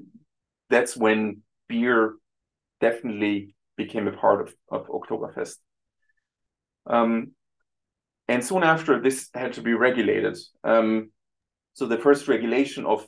that's 0.69 0.95
when 0.97 1.43
beer 1.69 2.17
definitely 2.81 3.55
became 3.77 4.09
a 4.09 4.13
part 4.13 4.41
of, 4.43 4.55
of 4.71 4.89
Oktoberfest. 4.89 5.57
Um, 6.87 7.33
and 8.29 8.45
soon 8.45 8.63
after, 8.63 9.01
this 9.01 9.29
had 9.35 9.53
to 9.55 9.63
be 9.63 9.75
regulated. 9.75 10.39
Um, 10.63 11.11
so 11.75 11.87
the 11.87 11.99
first 11.99 12.29
regulation 12.29 12.87
of 12.87 13.07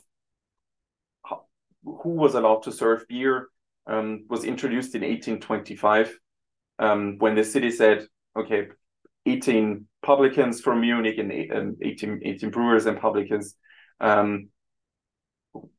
who 1.83 2.09
was 2.09 2.35
allowed 2.35 2.63
to 2.63 2.71
serve 2.71 3.07
beer 3.07 3.47
um, 3.87 4.25
was 4.29 4.43
introduced 4.43 4.93
in 4.95 5.01
1825 5.01 6.19
um, 6.79 7.17
when 7.17 7.35
the 7.35 7.43
city 7.43 7.71
said, 7.71 8.05
okay, 8.37 8.67
18 9.25 9.87
publicans 10.01 10.61
from 10.61 10.81
Munich 10.81 11.17
and, 11.17 11.31
and 11.31 11.77
18, 11.81 12.21
18 12.23 12.49
brewers 12.49 12.85
and 12.85 12.99
publicans, 12.99 13.55
um, 13.99 14.49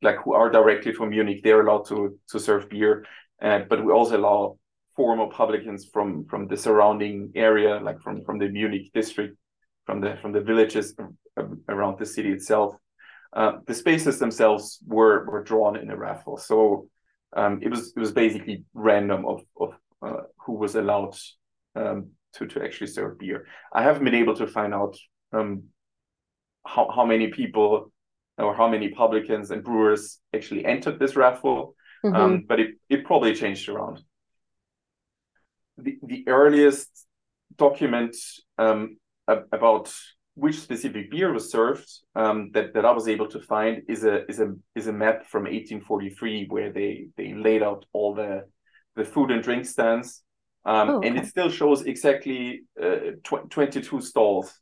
like 0.01 0.17
who 0.23 0.33
are 0.33 0.49
directly 0.49 0.91
from 0.93 1.09
Munich, 1.09 1.41
they're 1.43 1.65
allowed 1.65 1.87
to, 1.87 2.19
to 2.29 2.39
serve 2.39 2.69
beer. 2.69 3.05
Uh, 3.41 3.59
but 3.69 3.83
we 3.83 3.91
also 3.91 4.17
allow 4.17 4.58
former 4.99 5.27
publicans 5.27 5.85
from, 5.85 6.25
from 6.25 6.45
the 6.49 6.57
surrounding 6.57 7.31
area, 7.33 7.79
like 7.79 8.01
from, 8.01 8.21
from 8.25 8.37
the 8.37 8.49
Munich 8.49 8.91
district, 8.93 9.37
from 9.85 10.01
the 10.01 10.17
from 10.21 10.33
the 10.33 10.41
villages 10.41 10.93
around 11.69 11.97
the 11.97 12.05
city 12.05 12.31
itself. 12.33 12.75
Uh, 13.31 13.53
the 13.65 13.73
spaces 13.73 14.19
themselves 14.19 14.79
were 14.85 15.17
were 15.31 15.41
drawn 15.41 15.77
in 15.77 15.89
a 15.89 15.95
raffle, 15.95 16.35
so 16.35 16.89
um, 17.41 17.53
it 17.61 17.69
was 17.69 17.93
it 17.95 17.99
was 18.05 18.11
basically 18.11 18.65
random 18.73 19.25
of 19.25 19.39
of 19.63 19.69
uh, 20.01 20.23
who 20.43 20.53
was 20.63 20.75
allowed 20.75 21.15
um, 21.75 21.99
to 22.33 22.45
to 22.47 22.61
actually 22.61 22.87
serve 22.87 23.17
beer. 23.19 23.47
I 23.71 23.83
haven't 23.83 24.03
been 24.03 24.21
able 24.23 24.35
to 24.35 24.47
find 24.47 24.73
out 24.73 24.97
um, 25.31 25.51
how 26.67 26.91
how 26.95 27.05
many 27.05 27.27
people 27.29 27.71
or 28.37 28.53
how 28.53 28.67
many 28.67 28.89
publicans 28.89 29.49
and 29.51 29.63
brewers 29.63 30.19
actually 30.35 30.65
entered 30.65 30.99
this 30.99 31.15
raffle, 31.15 31.75
mm 32.03 32.13
-hmm. 32.13 32.47
but 32.49 32.59
it 32.59 32.69
it 32.89 33.05
probably 33.05 33.33
changed 33.33 33.69
around. 33.69 34.08
The 35.83 35.97
the 36.03 36.27
earliest 36.27 37.07
document 37.55 38.15
um, 38.57 38.97
about 39.27 39.93
which 40.39 40.59
specific 40.59 41.11
beer 41.11 41.33
was 41.33 41.51
served 41.51 41.87
um, 42.15 42.51
that, 42.53 42.73
that 42.73 42.85
I 42.85 42.91
was 42.91 43.07
able 43.07 43.27
to 43.27 43.39
find 43.39 43.83
is 43.89 44.05
a 44.05 44.25
is 44.29 44.39
a 44.39 44.55
is 44.75 44.87
a 44.87 44.93
map 44.93 45.25
from 45.25 45.43
1843 45.43 46.47
where 46.47 46.71
they 46.71 47.09
they 47.17 47.33
laid 47.33 47.61
out 47.61 47.85
all 47.93 48.15
the 48.15 48.45
the 48.95 49.03
food 49.03 49.31
and 49.31 49.43
drink 49.43 49.65
stands 49.65 50.23
um, 50.65 50.89
oh, 50.89 50.97
okay. 50.97 51.07
and 51.07 51.17
it 51.17 51.25
still 51.25 51.49
shows 51.49 51.81
exactly 51.83 52.61
uh, 52.81 53.11
tw 53.23 53.49
22 53.49 54.01
stalls 54.01 54.59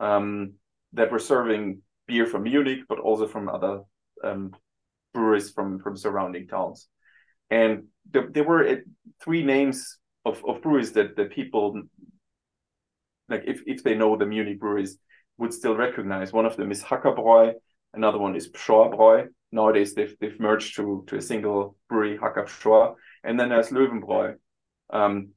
um, 0.00 0.54
that 0.94 1.12
were 1.12 1.18
serving 1.18 1.82
beer 2.06 2.26
from 2.26 2.44
Munich 2.44 2.80
but 2.88 2.98
also 2.98 3.26
from 3.26 3.48
other 3.48 3.82
um, 4.24 4.54
breweries 5.12 5.50
from 5.50 5.78
from 5.78 5.96
surrounding 5.96 6.46
towns 6.48 6.88
and 7.50 7.84
there, 8.10 8.28
there 8.30 8.44
were 8.44 8.66
uh, 8.66 8.76
three 9.22 9.42
names 9.42 9.98
of, 10.28 10.44
of 10.46 10.62
breweries 10.62 10.92
that 10.92 11.16
that 11.16 11.30
people 11.30 11.82
like 13.28 13.44
if, 13.46 13.62
if 13.66 13.82
they 13.82 13.94
know 13.94 14.16
the 14.16 14.26
Munich 14.26 14.60
breweries 14.60 14.98
would 15.38 15.54
still 15.54 15.76
recognize. 15.76 16.32
One 16.32 16.46
of 16.46 16.56
them 16.56 16.70
is 16.70 16.82
Hackerbräu, 16.82 17.54
another 17.94 18.18
one 18.18 18.36
is 18.36 18.50
Pschorrbräu. 18.50 19.28
Nowadays 19.52 19.94
they've 19.94 20.14
they've 20.20 20.40
merged 20.40 20.76
to 20.76 21.04
to 21.08 21.16
a 21.16 21.22
single 21.22 21.76
brewery, 21.88 22.18
Hacker 22.20 22.44
Pschorr. 22.44 22.94
And 23.24 23.38
then 23.38 23.48
there's 23.48 23.70
Löwenbräu. 23.70 24.34
Um, 24.90 25.30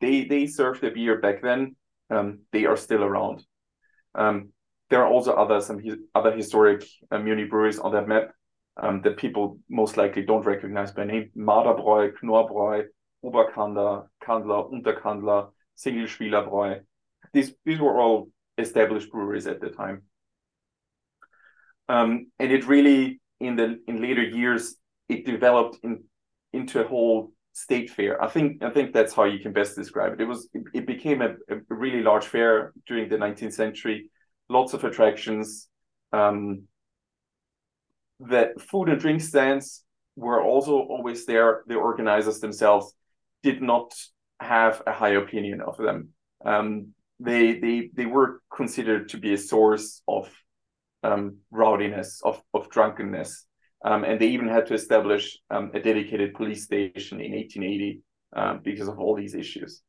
they 0.00 0.24
they 0.24 0.46
served 0.46 0.80
the 0.82 0.90
beer 0.90 1.20
back 1.20 1.42
then. 1.42 1.76
Um, 2.10 2.40
they 2.52 2.66
are 2.66 2.76
still 2.76 3.02
around. 3.02 3.44
Um, 4.14 4.52
there 4.90 5.02
are 5.02 5.08
also 5.08 5.32
other 5.32 5.60
some 5.60 5.80
hi 5.82 5.96
other 6.14 6.32
historic 6.32 6.86
uh, 7.10 7.18
Munich 7.18 7.50
breweries 7.50 7.78
on 7.78 7.92
that 7.92 8.08
map 8.08 8.30
um, 8.76 9.00
that 9.02 9.16
people 9.16 9.58
most 9.68 9.96
likely 9.96 10.22
don't 10.22 10.46
recognize 10.46 10.92
by 10.92 11.04
name. 11.04 11.30
Maderbräu, 11.36 12.12
Knorrbräu, 12.22 12.84
Oberkandler, 13.26 14.06
Kandler, 14.22 14.72
Unterkandler, 14.72 15.50
Singlspieler 15.76 16.80
These 17.32 17.52
these 17.64 17.80
were 17.80 18.00
all 18.00 18.30
established 18.56 19.10
breweries 19.10 19.46
at 19.46 19.60
the 19.60 19.70
time. 19.70 20.02
Um, 21.88 22.28
and 22.38 22.52
it 22.52 22.66
really 22.66 23.20
in 23.40 23.56
the 23.56 23.80
in 23.86 24.00
later 24.00 24.22
years 24.22 24.76
it 25.08 25.26
developed 25.26 25.78
in 25.82 26.04
into 26.52 26.80
a 26.82 26.88
whole 26.88 27.32
state 27.52 27.90
fair. 27.90 28.22
I 28.22 28.28
think 28.28 28.62
I 28.62 28.70
think 28.70 28.92
that's 28.92 29.14
how 29.14 29.24
you 29.24 29.38
can 29.40 29.52
best 29.52 29.76
describe 29.76 30.14
it. 30.14 30.20
It 30.20 30.26
was 30.26 30.48
it, 30.54 30.62
it 30.74 30.86
became 30.86 31.20
a, 31.22 31.30
a, 31.48 31.56
really 31.68 32.02
large 32.02 32.24
fair 32.24 32.72
during 32.86 33.08
the 33.08 33.16
19th 33.16 33.52
century. 33.52 34.10
Lots 34.48 34.72
of 34.72 34.84
attractions. 34.84 35.68
Um, 36.12 36.62
the 38.20 38.52
food 38.58 38.88
and 38.88 39.00
drink 39.00 39.20
stands 39.20 39.84
were 40.14 40.42
also 40.42 40.78
always 40.78 41.26
there. 41.26 41.64
The 41.66 41.74
organizers 41.74 42.40
themselves 42.40 42.94
did 43.42 43.62
not 43.62 43.94
have 44.40 44.82
a 44.86 44.92
high 44.92 45.14
opinion 45.14 45.60
of 45.60 45.76
them. 45.76 46.10
Um, 46.44 46.94
they 47.18 47.58
they 47.58 47.90
they 47.94 48.06
were 48.06 48.42
considered 48.54 49.08
to 49.10 49.18
be 49.18 49.32
a 49.32 49.38
source 49.38 50.02
of 50.06 50.30
um, 51.02 51.38
rowdiness, 51.50 52.20
of 52.24 52.42
of 52.52 52.68
drunkenness, 52.68 53.46
um, 53.84 54.04
and 54.04 54.20
they 54.20 54.28
even 54.28 54.48
had 54.48 54.66
to 54.66 54.74
establish 54.74 55.38
um, 55.50 55.70
a 55.74 55.80
dedicated 55.80 56.34
police 56.34 56.64
station 56.64 57.20
in 57.20 57.32
1880 57.32 58.02
um, 58.34 58.60
because 58.62 58.88
of 58.88 58.98
all 58.98 59.14
these 59.14 59.34
issues. 59.34 59.82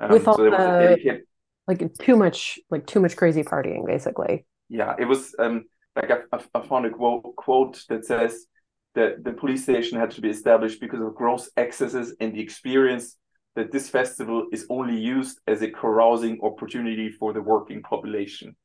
Um, 0.00 0.10
With 0.10 0.28
all 0.28 0.36
so 0.36 0.50
dedicated... 0.50 1.22
like 1.66 1.82
too 2.00 2.16
much 2.16 2.58
like 2.70 2.86
too 2.86 3.00
much 3.00 3.16
crazy 3.16 3.42
partying, 3.42 3.86
basically. 3.86 4.44
Yeah, 4.68 4.94
it 4.98 5.06
was 5.06 5.34
um, 5.38 5.64
like 5.96 6.10
I, 6.10 6.38
I 6.54 6.60
found 6.66 6.86
a 6.86 6.90
quote 6.90 7.34
quote 7.36 7.82
that 7.88 8.04
says 8.04 8.46
that 8.98 9.22
the 9.22 9.32
police 9.32 9.62
station 9.62 9.96
had 9.96 10.10
to 10.10 10.20
be 10.20 10.28
established 10.28 10.80
because 10.80 11.00
of 11.00 11.14
gross 11.14 11.48
excesses 11.56 12.16
and 12.18 12.34
the 12.34 12.40
experience 12.40 13.16
that 13.54 13.70
this 13.70 13.88
festival 13.88 14.46
is 14.50 14.66
only 14.68 14.98
used 14.98 15.38
as 15.46 15.62
a 15.62 15.70
carousing 15.70 16.40
opportunity 16.42 17.08
for 17.08 17.32
the 17.32 17.40
working 17.40 17.80
population. 17.80 18.56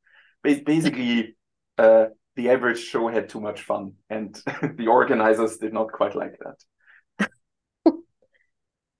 Basically, 0.41 1.35
uh, 1.77 2.05
the 2.35 2.49
average 2.49 2.79
show 2.79 3.07
had 3.09 3.29
too 3.29 3.39
much 3.39 3.61
fun, 3.61 3.93
and 4.09 4.33
the 4.79 4.87
organizers 4.87 5.57
did 5.57 5.71
not 5.71 5.91
quite 5.91 6.15
like 6.15 6.35
that. 6.43 7.29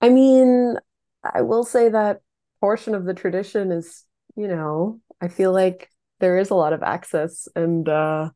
I 0.02 0.10
mean, 0.10 0.76
I 1.24 1.42
will 1.42 1.64
say 1.64 1.90
that 1.90 2.22
portion 2.60 2.94
of 2.94 3.06
the 3.06 3.16
tradition 3.16 3.72
is, 3.72 4.06
you 4.36 4.48
know, 4.48 5.02
I 5.20 5.30
feel 5.30 5.52
like 5.52 5.90
there 6.20 6.38
is 6.38 6.52
a 6.52 6.56
lot 6.56 6.74
of 6.74 6.84
access 6.84 7.48
and, 7.56 7.90
uh, 7.90 8.30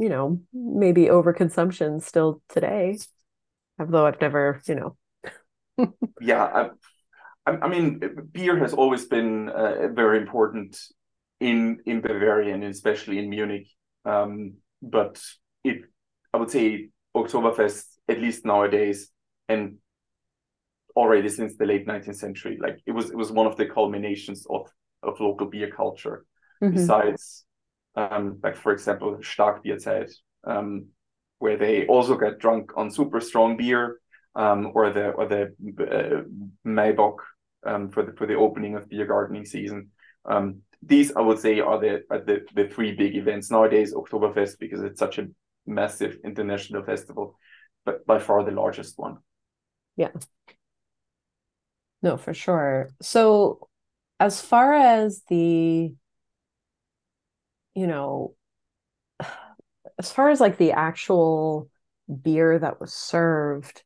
you 0.00 0.08
know, 0.08 0.40
maybe 0.52 1.06
overconsumption 1.06 2.02
still 2.02 2.42
today, 2.48 2.98
although 3.78 4.06
I've 4.06 4.20
never, 4.20 4.62
you 4.66 4.74
know, 4.74 4.96
yeah, 6.20 6.70
I, 7.46 7.50
I, 7.50 7.68
mean, 7.68 8.00
beer 8.32 8.58
has 8.58 8.72
always 8.72 9.06
been 9.06 9.50
uh, 9.50 9.88
very 9.92 10.18
important 10.18 10.78
in 11.38 11.80
in 11.84 12.00
Bavaria 12.00 12.54
and 12.54 12.64
especially 12.64 13.18
in 13.18 13.28
Munich. 13.28 13.66
Um, 14.04 14.54
but 14.82 15.22
it, 15.64 15.82
I 16.32 16.38
would 16.38 16.50
say, 16.50 16.88
Oktoberfest, 17.14 17.84
at 18.08 18.20
least 18.20 18.44
nowadays, 18.44 19.10
and 19.48 19.76
already 20.96 21.28
since 21.28 21.56
the 21.56 21.66
late 21.66 21.86
19th 21.86 22.16
century, 22.16 22.58
like 22.60 22.78
it 22.86 22.92
was 22.92 23.10
it 23.10 23.16
was 23.16 23.30
one 23.30 23.46
of 23.46 23.56
the 23.56 23.66
culminations 23.66 24.46
of 24.48 24.66
of 25.02 25.20
local 25.20 25.46
beer 25.46 25.70
culture. 25.70 26.24
Mm-hmm. 26.62 26.74
Besides, 26.74 27.44
um, 28.00 28.38
like 28.42 28.56
for 28.56 28.72
example, 28.72 29.18
Starkbierzeit, 29.20 30.12
um, 30.44 30.86
where 31.38 31.56
they 31.56 31.86
also 31.86 32.16
get 32.16 32.38
drunk 32.38 32.72
on 32.76 32.90
super 32.90 33.20
strong 33.20 33.56
beer 33.56 34.00
um, 34.34 34.72
or 34.74 34.90
the 34.90 35.10
or 35.10 35.26
the 35.26 35.42
uh, 35.80 36.22
Maibock 36.66 37.16
um, 37.66 37.90
for 37.90 38.02
the 38.02 38.12
for 38.12 38.26
the 38.26 38.34
opening 38.34 38.76
of 38.76 38.88
beer 38.88 39.06
gardening 39.06 39.44
season. 39.44 39.90
Um, 40.24 40.62
these 40.82 41.12
I 41.14 41.20
would 41.20 41.38
say 41.38 41.60
are 41.60 41.78
the 41.78 42.02
are 42.10 42.20
the 42.20 42.46
the 42.54 42.68
three 42.68 42.92
big 42.92 43.16
events 43.16 43.50
nowadays. 43.50 43.94
Oktoberfest 43.94 44.58
because 44.58 44.82
it's 44.82 44.98
such 44.98 45.18
a 45.18 45.28
massive 45.66 46.18
international 46.24 46.82
festival, 46.84 47.38
but 47.84 48.06
by 48.06 48.18
far 48.18 48.44
the 48.44 48.50
largest 48.50 48.98
one. 48.98 49.18
Yeah. 49.96 50.10
No, 52.02 52.16
for 52.16 52.32
sure. 52.32 52.90
So, 53.02 53.68
as 54.18 54.40
far 54.40 54.72
as 54.74 55.22
the, 55.28 55.94
you 57.74 57.86
know, 57.86 58.34
as 59.98 60.12
far 60.12 60.30
as 60.30 60.40
like 60.40 60.58
the 60.58 60.72
actual 60.72 61.68
beer 62.22 62.58
that 62.58 62.80
was 62.80 62.92
served, 62.92 63.82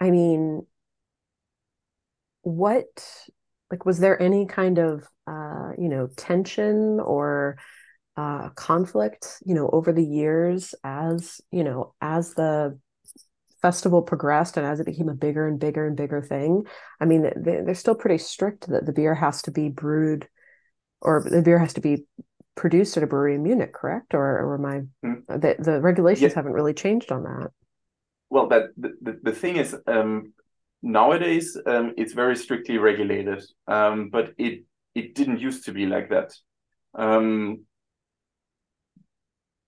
I 0.00 0.10
mean, 0.10 0.66
what 2.42 2.86
like 3.70 3.86
was 3.86 3.98
there 3.98 4.20
any 4.20 4.46
kind 4.46 4.78
of 4.78 5.08
uh, 5.26 5.70
you 5.78 5.88
know 5.88 6.08
tension 6.16 7.00
or 7.00 7.56
uh, 8.16 8.50
conflict 8.50 9.42
you 9.44 9.54
know 9.54 9.68
over 9.72 9.92
the 9.92 10.04
years 10.04 10.74
as 10.84 11.40
you 11.50 11.64
know 11.64 11.94
as 12.00 12.34
the 12.34 12.78
festival 13.64 14.02
progressed 14.02 14.58
and 14.58 14.66
as 14.66 14.78
it 14.78 14.84
became 14.84 15.08
a 15.08 15.14
bigger 15.14 15.48
and 15.48 15.58
bigger 15.58 15.86
and 15.86 15.96
bigger 15.96 16.20
thing, 16.20 16.66
I 17.00 17.06
mean, 17.06 17.22
they, 17.34 17.62
they're 17.64 17.74
still 17.74 17.94
pretty 17.94 18.18
strict 18.18 18.68
that 18.68 18.84
the 18.84 18.92
beer 18.92 19.14
has 19.14 19.40
to 19.42 19.50
be 19.50 19.70
brewed 19.70 20.28
or 21.00 21.24
the 21.26 21.40
beer 21.40 21.58
has 21.58 21.72
to 21.72 21.80
be 21.80 22.04
produced 22.54 22.96
at 22.96 23.02
a 23.02 23.06
brewery 23.06 23.34
in 23.34 23.42
Munich, 23.42 23.72
correct? 23.72 24.14
Or, 24.14 24.22
or 24.22 24.54
am 24.54 24.66
I, 24.66 25.06
mm. 25.06 25.26
the, 25.26 25.56
the 25.58 25.80
regulations 25.80 26.30
yeah. 26.30 26.34
haven't 26.34 26.52
really 26.52 26.74
changed 26.74 27.12
on 27.12 27.24
that. 27.24 27.50
Well, 28.30 28.48
that 28.48 28.70
the, 28.76 29.18
the 29.22 29.32
thing 29.32 29.56
is, 29.56 29.76
um, 29.86 30.32
nowadays 30.82 31.56
um, 31.66 31.94
it's 31.96 32.12
very 32.12 32.36
strictly 32.36 32.78
regulated, 32.78 33.42
um, 33.66 34.10
but 34.10 34.34
it 34.38 34.64
it 34.94 35.14
didn't 35.14 35.40
used 35.40 35.64
to 35.64 35.72
be 35.72 35.86
like 35.86 36.10
that. 36.10 36.32
Um, 36.94 37.64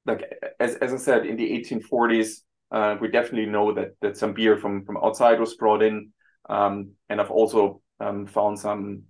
like 0.04 0.32
as 0.60 0.76
as 0.76 0.92
I 0.92 0.96
said, 0.96 1.26
in 1.26 1.36
the 1.36 1.50
1840s, 1.50 2.42
uh, 2.70 2.96
we 3.00 3.08
definitely 3.08 3.50
know 3.50 3.72
that 3.74 3.90
that 4.02 4.16
some 4.16 4.34
beer 4.34 4.56
from 4.56 4.84
from 4.84 4.98
outside 4.98 5.40
was 5.40 5.56
brought 5.56 5.82
in, 5.82 6.12
um, 6.48 6.92
and 7.08 7.20
I've 7.20 7.30
also 7.30 7.82
um, 7.98 8.26
found 8.26 8.58
some 8.58 9.04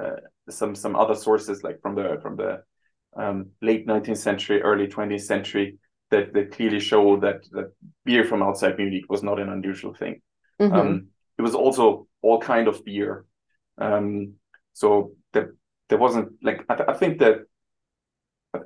uh, 0.00 0.16
some 0.48 0.74
some 0.74 0.96
other 0.96 1.14
sources 1.14 1.62
like 1.64 1.80
from 1.80 1.94
the 1.94 2.18
from 2.22 2.36
the 2.36 2.62
um, 3.16 3.50
late 3.62 3.86
19th 3.86 4.18
century, 4.18 4.62
early 4.62 4.86
20th 4.86 5.22
century 5.22 5.78
that 6.10 6.32
that 6.32 6.52
clearly 6.52 6.80
show 6.80 7.18
that 7.20 7.42
that 7.52 7.72
beer 8.04 8.24
from 8.24 8.42
outside 8.42 8.78
Munich 8.78 9.04
was 9.08 9.22
not 9.22 9.38
an 9.38 9.48
unusual 9.48 9.94
thing. 9.94 10.22
Mm-hmm. 10.60 10.74
Um, 10.74 11.06
it 11.36 11.42
was 11.42 11.54
also 11.54 12.06
all 12.22 12.40
kind 12.40 12.68
of 12.68 12.84
beer. 12.84 13.24
Um, 13.78 14.34
so 14.72 15.12
that 15.32 15.48
there 15.88 15.98
wasn't 15.98 16.32
like 16.42 16.64
I, 16.68 16.84
I 16.88 16.94
think 16.94 17.18
that 17.18 17.40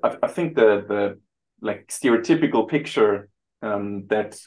I, 0.03 0.17
I, 0.23 0.29
think 0.29 0.55
the 0.55 0.85
the 0.89 1.21
like 1.61 1.89
stereotypical 1.89 2.69
picture 2.69 3.29
um, 3.63 4.07
that 4.09 4.39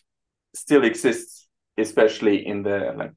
still 0.54 0.84
exists, 0.84 1.48
especially 1.78 2.46
in 2.46 2.64
the 2.64 2.94
like 2.96 3.14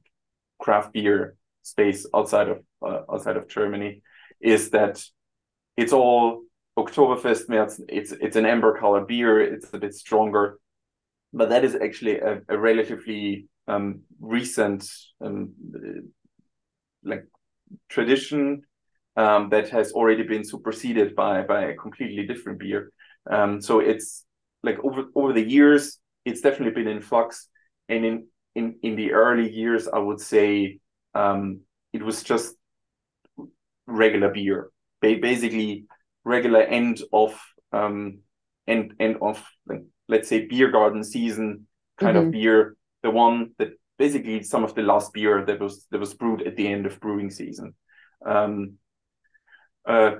craft 0.59 0.93
beer 0.93 1.35
space 1.63 2.05
outside 2.13 2.49
of 2.49 2.63
uh, 2.85 3.01
outside 3.11 3.37
of 3.37 3.47
Germany, 3.47 4.01
is 4.41 4.71
that 4.71 5.03
it's 5.77 5.93
all 5.93 6.43
Oktoberfest 6.83 7.47
März. 7.47 7.79
It's 7.87 8.11
it's 8.11 8.35
an 8.35 8.45
amber 8.45 8.77
color 8.79 9.01
beer. 9.05 9.41
It's 9.41 9.73
a 9.73 9.77
bit 9.77 9.93
stronger, 9.93 10.59
but 11.33 11.49
that 11.49 11.63
is 11.63 11.75
actually 11.75 12.19
a, 12.19 12.41
a 12.47 12.57
relatively 12.57 13.47
um, 13.67 14.01
recent 14.19 14.89
um, 15.21 15.53
like 17.03 17.25
tradition 17.89 18.63
um, 19.15 19.49
that 19.49 19.69
has 19.69 19.91
already 19.91 20.23
been 20.23 20.43
superseded 20.43 21.15
by 21.15 21.43
by 21.43 21.61
a 21.65 21.75
completely 21.75 22.25
different 22.25 22.59
beer. 22.59 22.91
Um, 23.29 23.61
so 23.61 23.79
it's 23.79 24.25
like 24.63 24.79
over 24.83 25.03
over 25.15 25.33
the 25.33 25.47
years, 25.47 25.99
it's 26.25 26.41
definitely 26.41 26.81
been 26.81 26.91
in 26.95 27.01
flux. 27.01 27.47
And 27.87 28.05
in 28.05 28.27
in 28.55 28.79
in 28.81 28.95
the 28.95 29.13
early 29.13 29.51
years, 29.51 29.87
I 29.87 29.99
would 29.99 30.21
say 30.21 30.79
um, 31.13 31.61
it 31.93 32.03
was 32.03 32.23
just 32.23 32.55
regular 33.87 34.29
beer, 34.29 34.69
ba- 35.01 35.19
basically 35.21 35.85
regular 36.23 36.61
end 36.61 37.01
of 37.11 37.39
um, 37.71 38.19
end 38.67 38.93
end 38.99 39.17
of 39.21 39.43
like, 39.67 39.83
let's 40.07 40.27
say 40.27 40.45
beer 40.45 40.71
garden 40.71 41.03
season 41.03 41.67
kind 41.97 42.17
mm-hmm. 42.17 42.27
of 42.27 42.31
beer, 42.31 42.75
the 43.03 43.11
one 43.11 43.51
that 43.57 43.71
basically 43.97 44.43
some 44.43 44.63
of 44.63 44.73
the 44.75 44.81
last 44.81 45.13
beer 45.13 45.45
that 45.45 45.59
was 45.59 45.85
that 45.91 45.99
was 45.99 46.13
brewed 46.13 46.41
at 46.43 46.55
the 46.55 46.67
end 46.67 46.85
of 46.85 46.99
brewing 46.99 47.29
season. 47.29 47.73
Um, 48.25 48.73
uh, 49.85 50.15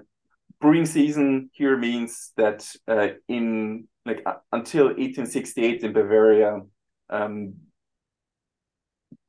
brewing 0.59 0.85
season 0.85 1.49
here 1.53 1.77
means 1.77 2.31
that 2.37 2.67
uh, 2.87 3.09
in 3.27 3.87
like 4.05 4.21
uh, 4.25 4.35
until 4.51 4.85
1868 4.85 5.83
in 5.83 5.93
Bavaria, 5.93 6.61
um, 7.09 7.55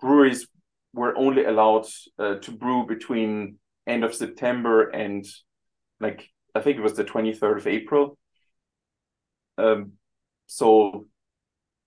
breweries 0.00 0.46
were 0.92 1.16
only 1.16 1.44
allowed 1.44 1.86
uh, 2.18 2.34
to 2.36 2.50
brew 2.50 2.86
between 2.86 3.58
end 3.86 4.04
of 4.04 4.14
September 4.14 4.88
and 4.88 5.24
like 6.00 6.28
I 6.54 6.60
think 6.60 6.78
it 6.78 6.82
was 6.82 6.94
the 6.94 7.04
23rd 7.04 7.58
of 7.58 7.66
April. 7.66 8.18
Um, 9.58 9.92
so 10.46 11.06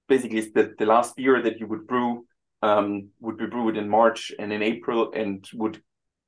basically, 0.07 0.41
the, 0.41 0.73
the 0.77 0.85
last 0.85 1.15
beer 1.15 1.41
that 1.41 1.59
you 1.59 1.67
would 1.67 1.87
brew 1.87 2.25
um, 2.61 3.09
would 3.19 3.37
be 3.37 3.45
brewed 3.45 3.77
in 3.77 3.89
March 3.89 4.31
and 4.39 4.53
in 4.53 4.63
April 4.63 5.11
and 5.13 5.47
would 5.53 5.81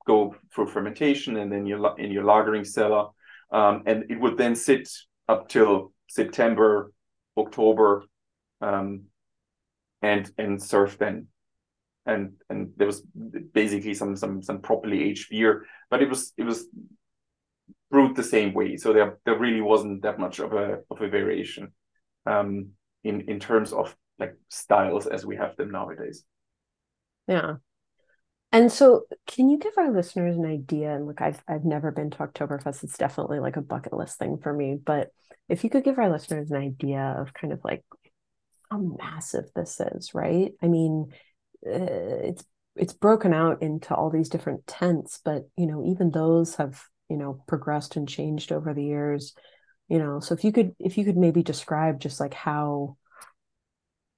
go 0.06 0.36
through 0.54 0.68
fermentation 0.68 1.36
and 1.36 1.50
then 1.50 1.66
your 1.66 1.98
in 1.98 2.10
your 2.10 2.24
lagering 2.24 2.66
cellar, 2.66 3.08
um, 3.50 3.82
and 3.86 4.10
it 4.10 4.20
would 4.20 4.36
then 4.36 4.54
sit 4.54 4.88
up 5.28 5.48
till 5.48 5.92
September, 6.08 6.92
October, 7.36 8.04
um, 8.60 9.04
and 10.02 10.30
and 10.38 10.62
serve 10.62 10.98
then. 10.98 11.28
And 12.04 12.34
and 12.48 12.72
there 12.76 12.86
was 12.86 13.02
basically 13.52 13.94
some 13.94 14.14
some 14.16 14.42
some 14.42 14.60
properly 14.60 15.02
aged 15.04 15.30
beer, 15.30 15.66
but 15.90 16.02
it 16.02 16.08
was 16.08 16.32
it 16.36 16.44
was 16.44 16.66
brewed 17.90 18.16
the 18.16 18.22
same 18.22 18.52
way, 18.54 18.76
so 18.76 18.92
there 18.92 19.18
there 19.24 19.38
really 19.38 19.60
wasn't 19.60 20.02
that 20.02 20.18
much 20.18 20.38
of 20.38 20.52
a 20.52 20.80
of 20.90 21.00
a 21.00 21.08
variation 21.08 21.72
um, 22.26 22.70
in 23.04 23.22
in 23.22 23.40
terms 23.40 23.72
of 23.72 23.94
like 24.18 24.36
styles 24.48 25.06
as 25.06 25.24
we 25.24 25.36
have 25.36 25.56
them 25.56 25.70
nowadays. 25.70 26.24
Yeah. 27.28 27.54
And 28.52 28.70
so, 28.70 29.02
can 29.26 29.50
you 29.50 29.58
give 29.58 29.74
our 29.76 29.92
listeners 29.92 30.36
an 30.36 30.46
idea? 30.46 30.94
And 30.94 31.06
look, 31.06 31.20
I've 31.20 31.42
I've 31.48 31.64
never 31.64 31.90
been 31.90 32.10
to 32.10 32.18
Oktoberfest. 32.18 32.84
It's 32.84 32.98
definitely 32.98 33.40
like 33.40 33.56
a 33.56 33.62
bucket 33.62 33.92
list 33.92 34.18
thing 34.18 34.38
for 34.38 34.52
me. 34.52 34.78
But 34.82 35.10
if 35.48 35.64
you 35.64 35.70
could 35.70 35.84
give 35.84 35.98
our 35.98 36.10
listeners 36.10 36.50
an 36.50 36.56
idea 36.56 37.16
of 37.18 37.34
kind 37.34 37.52
of 37.52 37.60
like 37.64 37.84
how 38.70 38.78
massive 38.78 39.46
this 39.54 39.80
is, 39.80 40.14
right? 40.14 40.52
I 40.62 40.68
mean, 40.68 41.12
uh, 41.66 42.22
it's 42.22 42.44
it's 42.76 42.92
broken 42.92 43.32
out 43.32 43.62
into 43.62 43.94
all 43.94 44.10
these 44.10 44.28
different 44.28 44.66
tents, 44.66 45.20
but 45.24 45.48
you 45.56 45.66
know, 45.66 45.84
even 45.84 46.10
those 46.10 46.56
have 46.56 46.82
you 47.08 47.16
know 47.16 47.42
progressed 47.46 47.96
and 47.96 48.08
changed 48.08 48.52
over 48.52 48.74
the 48.74 48.84
years. 48.84 49.34
You 49.88 49.98
know, 49.98 50.20
so 50.20 50.34
if 50.34 50.44
you 50.44 50.52
could 50.52 50.74
if 50.78 50.98
you 50.98 51.04
could 51.04 51.16
maybe 51.16 51.42
describe 51.42 52.00
just 52.00 52.20
like 52.20 52.34
how 52.34 52.96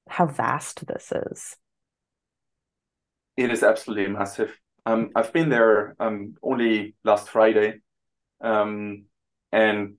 how 0.09 0.27
vast 0.27 0.87
this 0.87 1.12
is. 1.12 1.57
It 3.37 3.51
is 3.51 3.62
absolutely 3.62 4.09
massive. 4.12 4.59
Um, 4.85 5.11
I've 5.14 5.33
been 5.33 5.51
there 5.51 5.94
um, 6.01 6.35
only 6.42 6.96
last 7.05 7.29
Friday, 7.29 7.81
um, 8.40 9.05
and 9.53 9.94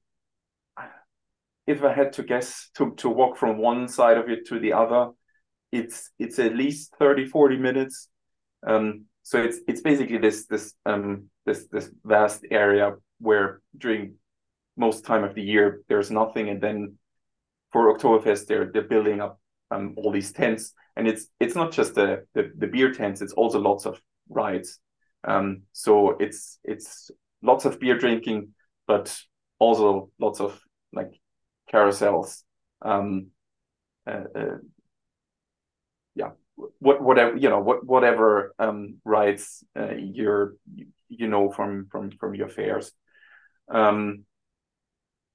if 1.68 1.84
I 1.84 1.94
had 1.94 2.14
to 2.14 2.24
guess 2.24 2.72
to, 2.76 2.96
to 2.98 3.10
walk 3.10 3.38
from 3.38 3.60
one 3.60 3.88
side 3.88 4.18
of 4.18 4.28
it 4.28 4.48
to 4.48 4.60
the 4.60 4.74
other, 4.74 5.12
it's 5.72 6.10
it's 6.18 6.40
at 6.40 6.56
least 6.56 6.96
30, 6.98 7.28
40 7.28 7.58
minutes. 7.58 8.10
Um, 8.66 9.06
so 9.22 9.42
it's 9.42 9.60
it's 9.68 9.82
basically 9.82 10.18
this 10.18 10.48
this 10.48 10.74
um 10.88 11.30
this 11.50 11.68
this 11.72 11.90
vast 12.04 12.46
area 12.52 12.94
where 13.20 13.62
during 13.76 14.14
most 14.78 15.04
time 15.04 15.24
of 15.24 15.34
the 15.34 15.42
year 15.42 15.82
there's 15.90 16.12
nothing, 16.12 16.50
and 16.50 16.62
then 16.62 16.98
for 17.72 17.92
Oktoberfest 17.94 18.46
they're 18.46 18.70
they're 18.72 18.92
building 18.94 19.20
up 19.20 19.40
um, 19.72 19.96
all 19.98 20.12
these 20.12 20.32
tents. 20.32 20.74
And 20.96 21.08
it's 21.08 21.28
it's 21.40 21.56
not 21.56 21.72
just 21.72 21.96
the, 21.96 22.26
the, 22.36 22.52
the 22.56 22.68
beer 22.68 22.92
tents 22.94 23.22
it's 23.22 23.34
also 23.34 23.60
lots 23.60 23.86
of 23.86 24.00
rides. 24.30 24.80
Um, 25.24 25.64
so 25.74 26.18
it's 26.20 26.60
it's 26.64 27.10
lots 27.42 27.66
of 27.66 27.80
beer 27.80 27.98
drinking 27.98 28.54
but 28.88 29.06
also 29.60 30.10
lots 30.20 30.40
of 30.40 30.60
like 30.94 31.14
carousels. 31.72 32.44
Um, 32.82 33.28
uh, 34.08 34.24
uh, 34.36 34.58
yeah 36.16 36.32
what 36.80 37.02
whatever 37.02 37.38
you 37.38 37.50
know 37.50 37.60
what 37.60 37.86
whatever 37.86 38.54
um, 38.60 38.96
rides 39.06 39.64
uh, 39.80 39.94
you're 39.96 40.56
you 41.10 41.28
know 41.28 41.52
from 41.52 41.88
from 41.92 42.12
from 42.12 42.36
your 42.36 42.50
fairs 42.50 42.92
um, 43.70 44.24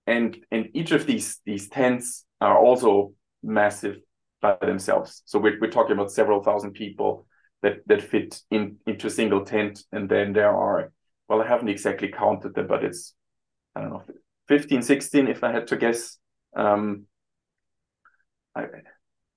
and 0.07 0.37
and 0.51 0.69
each 0.75 0.93
of 0.93 1.07
these 1.07 1.41
these 1.45 1.69
tents 1.69 2.25
are 2.41 2.59
also 2.59 3.13
massive 3.43 3.97
by 4.45 4.57
themselves. 4.61 5.23
So 5.25 5.39
we're, 5.39 5.59
we're 5.59 5.71
talking 5.71 5.93
about 5.93 6.13
several 6.13 6.43
thousand 6.43 6.73
people 6.73 7.27
that, 7.63 7.77
that 7.87 8.03
fit 8.03 8.41
in 8.51 8.77
into 8.87 9.07
a 9.07 9.11
single 9.11 9.45
tent. 9.45 9.83
And 9.91 10.09
then 10.09 10.35
there 10.35 10.55
are, 10.55 10.93
well, 11.29 11.41
I 11.41 11.49
haven't 11.49 11.71
exactly 11.71 12.09
counted 12.09 12.55
them, 12.55 12.67
but 12.67 12.85
it's, 12.85 13.15
I 13.75 13.81
don't 13.81 13.91
know, 13.91 14.03
15, 14.49 14.83
16, 14.83 15.29
if 15.29 15.43
I 15.43 15.51
had 15.51 15.67
to 15.69 15.77
guess. 15.77 16.19
Um, 16.55 17.07
I, 18.55 18.65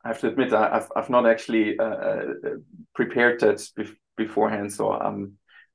I 0.03 0.07
have 0.09 0.19
to 0.19 0.27
admit, 0.27 0.53
I, 0.53 0.73
have 0.73 0.91
I've 0.93 1.09
not 1.09 1.25
actually 1.25 1.79
uh, 1.79 1.83
uh 1.83 2.23
prepared 2.93 3.39
that 3.39 3.57
bef- 3.77 3.95
beforehand. 4.17 4.73
So 4.73 4.91
I'm, 4.91 5.23
uh, 5.23 5.27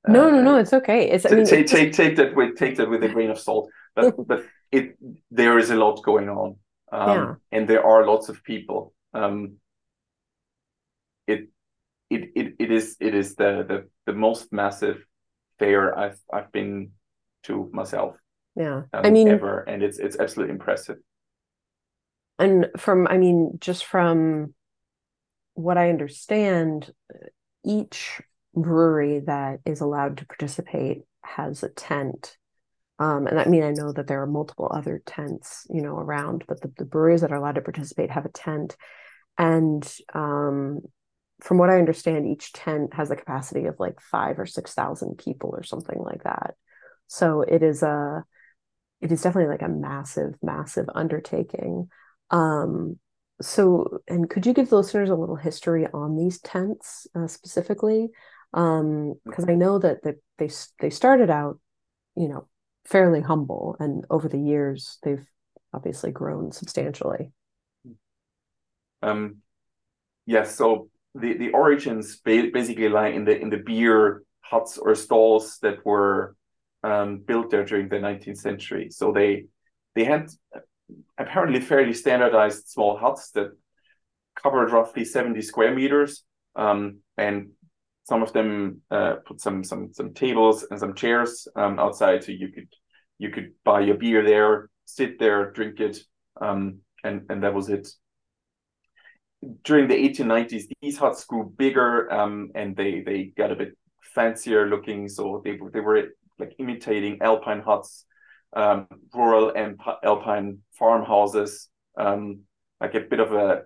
no, 0.09 0.31
no, 0.31 0.43
no, 0.43 0.57
it's 0.57 0.73
okay. 0.73 1.11
It's 1.11 1.27
I 1.27 1.31
mean, 1.31 1.47
take, 1.47 1.67
take, 1.67 1.93
take 1.93 2.17
that 2.17 2.35
with 2.35 2.57
take 2.57 2.77
that 2.77 2.91
with 2.91 3.05
a 3.05 3.09
grain 3.09 3.31
of 3.31 3.39
salt. 3.39 3.71
But 3.95 4.15
but 4.27 4.45
it 4.71 4.97
there 5.31 5.59
is 5.59 5.71
a 5.71 5.77
lot 5.77 6.03
going 6.03 6.29
on, 6.29 6.57
um, 6.91 7.09
yeah. 7.09 7.35
and 7.53 7.69
there 7.69 7.85
are 7.85 8.07
lots 8.07 8.29
of 8.29 8.43
people 8.43 8.95
um, 9.15 9.57
it, 11.27 11.49
it 12.11 12.31
it 12.35 12.55
it 12.59 12.71
is 12.71 12.97
it 13.01 13.15
is 13.15 13.35
the 13.37 13.65
the 13.67 13.89
the 14.07 14.17
most 14.17 14.53
massive 14.53 15.05
fair 15.59 15.97
I've 15.99 16.19
I've 16.33 16.53
been 16.53 16.93
to 17.45 17.71
myself. 17.73 18.17
Yeah, 18.57 18.83
um, 18.93 19.05
I 19.05 19.11
mean 19.11 19.29
ever, 19.29 19.61
and 19.61 19.83
it's 19.83 19.99
it's 19.99 20.19
absolutely 20.19 20.53
impressive. 20.53 20.99
And 22.39 22.69
from 22.77 23.07
I 23.07 23.19
mean, 23.19 23.59
just 23.61 23.85
from 23.85 24.55
what 25.55 25.77
I 25.77 25.91
understand, 25.91 26.91
each 27.65 28.21
brewery 28.55 29.21
that 29.21 29.61
is 29.65 29.81
allowed 29.81 30.19
to 30.19 30.27
participate 30.27 31.03
has 31.23 31.63
a 31.63 31.69
tent. 31.69 32.37
Um, 32.99 33.27
and 33.27 33.41
I 33.41 33.47
mean, 33.47 33.63
I 33.63 33.71
know 33.71 33.93
that 33.93 34.07
there 34.07 34.23
are 34.23 34.27
multiple 34.27 34.71
other 34.71 35.03
tents, 35.05 35.67
you 35.71 35.83
know, 35.83 35.97
around, 35.97 36.45
but 36.47 36.61
the, 36.61 36.71
the 36.77 36.85
breweries 36.85 37.23
that 37.23 37.33
are 37.33 37.37
allowed 37.37 37.57
to 37.57 37.63
participate 37.63 38.11
have 38.11 38.27
a 38.27 38.31
tent. 38.31 38.77
And 39.39 39.83
um, 40.15 40.81
from 41.41 41.59
what 41.59 41.71
I 41.71 41.79
understand, 41.79 42.27
each 42.27 42.53
tent 42.53 42.95
has 42.95 43.11
a 43.11 43.17
capacity 43.17 43.65
of 43.65 43.81
like 43.81 44.01
five 44.01 44.39
or 44.39 44.47
six 44.47 44.75
thousand 44.75 45.19
people 45.19 45.51
or 45.53 45.63
something 45.63 45.99
like 45.99 46.23
that. 46.25 46.55
So 47.09 47.43
it 47.43 47.63
is 47.63 47.83
a, 47.83 48.25
it 49.01 49.11
is 49.11 49.23
definitely 49.23 49.51
like 49.51 49.63
a 49.63 49.69
massive, 49.69 50.35
massive 50.43 50.87
undertaking. 50.95 51.89
Um, 52.31 52.99
so, 53.41 53.99
and 54.07 54.31
could 54.31 54.47
you 54.47 54.53
give 54.53 54.69
the 54.69 54.77
listeners 54.77 55.11
a 55.11 55.17
little 55.17 55.35
history 55.35 55.89
on 55.93 56.17
these 56.17 56.39
tents 56.41 57.09
uh, 57.17 57.27
specifically? 57.27 58.11
Um, 58.55 59.15
because 59.25 59.47
I 59.49 59.55
know 59.55 59.79
that 59.79 60.03
the, 60.03 60.19
they 60.39 60.51
they 60.81 60.91
started 60.91 61.31
out, 61.31 61.59
you 62.17 62.29
know, 62.29 62.49
fairly 62.85 63.21
humble, 63.21 63.77
and 63.81 64.05
over 64.11 64.29
the 64.29 64.41
years 64.41 64.99
they've 65.03 65.27
obviously 65.73 66.13
grown 66.13 66.53
substantially. 66.53 67.33
Um, 69.03 69.37
yes. 70.27 70.55
So 70.55 70.89
the 71.15 71.37
the 71.37 71.51
origins 71.51 72.17
basically 72.17 72.89
lie 72.89 73.09
in 73.09 73.25
the 73.25 73.39
in 73.39 73.51
the 73.51 73.59
beer 73.59 74.23
huts 74.41 74.79
or 74.79 74.95
stalls 74.95 75.59
that 75.63 75.85
were 75.85 76.37
um, 76.83 77.19
built 77.19 77.51
there 77.51 77.65
during 77.65 77.89
the 77.89 77.97
19th 77.97 78.39
century. 78.39 78.91
So 78.91 79.13
they 79.13 79.47
they 79.95 80.05
had 80.05 80.29
apparently 81.19 81.61
fairly 81.61 81.95
standardized 81.95 82.69
small 82.69 82.97
huts 82.99 83.31
that 83.33 83.51
covered 84.35 84.73
roughly 84.73 85.05
70 85.05 85.43
square 85.43 85.75
meters, 85.75 86.25
um, 86.57 86.99
and 87.17 87.51
some 88.05 88.23
of 88.23 88.33
them 88.33 88.83
uh, 88.91 89.17
put 89.27 89.41
some 89.41 89.63
some 89.65 89.93
some 89.93 90.15
tables 90.15 90.67
and 90.71 90.79
some 90.79 90.95
chairs 90.95 91.47
um, 91.57 91.79
outside, 91.79 92.25
so 92.25 92.33
you 92.33 92.49
could 92.49 92.69
you 93.19 93.31
could 93.31 93.53
buy 93.65 93.81
your 93.81 93.97
beer 93.97 94.25
there, 94.25 94.71
sit 94.85 95.19
there, 95.19 95.53
drink 95.53 95.81
it, 95.81 95.99
um, 96.41 96.79
and 97.05 97.23
and 97.29 97.43
that 97.43 97.55
was 97.55 97.69
it 97.69 97.89
during 99.65 99.89
the 99.89 99.95
1890s, 99.95 100.65
these 100.81 100.99
huts 100.99 101.25
grew 101.25 101.53
bigger 101.57 102.13
um, 102.13 102.51
and 102.55 102.77
they 102.77 103.01
they 103.01 103.33
got 103.37 103.51
a 103.51 103.57
bit 103.57 103.77
fancier 104.15 104.67
looking. 104.67 105.09
So 105.09 105.43
they 105.45 105.59
they 105.73 105.81
were 105.81 106.09
like 106.39 106.55
imitating 106.59 107.19
alpine 107.21 107.61
huts, 107.61 108.05
um, 108.53 108.87
rural 109.15 109.53
and 109.55 109.81
alpine 110.05 110.59
farmhouses, 110.79 111.69
um, 111.97 112.41
like 112.81 112.95
a 112.95 113.01
bit 113.01 113.21
of 113.21 113.33
a, 113.33 113.63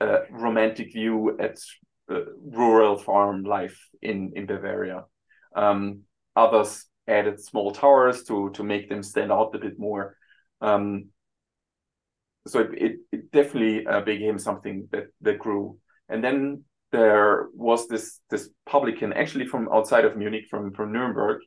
a 0.00 0.20
romantic 0.30 0.92
view 0.92 1.36
at 1.38 1.58
rural 2.44 2.96
farm 2.96 3.44
life 3.44 3.78
in 4.00 4.32
in 4.36 4.46
Bavaria. 4.46 5.04
Um, 5.54 6.02
others 6.34 6.86
added 7.06 7.40
small 7.40 7.72
towers 7.72 8.24
to 8.24 8.50
to 8.50 8.62
make 8.62 8.88
them 8.88 9.02
stand 9.02 9.32
out 9.32 9.54
a 9.54 9.58
bit 9.58 9.78
more. 9.78 10.16
Um, 10.60 11.10
so 12.46 12.60
it, 12.60 12.70
it, 12.72 12.96
it 13.12 13.32
definitely 13.32 13.86
uh, 13.86 14.00
became 14.00 14.38
something 14.38 14.88
that 14.92 15.06
that 15.20 15.38
grew. 15.38 15.78
And 16.08 16.22
then 16.22 16.64
there 16.90 17.48
was 17.54 17.88
this 17.88 18.20
this 18.30 18.48
publican 18.66 19.12
actually 19.12 19.46
from 19.46 19.68
outside 19.72 20.04
of 20.04 20.16
Munich, 20.16 20.44
from 20.50 20.72
from 20.72 20.92
Nuremberg, 20.92 21.42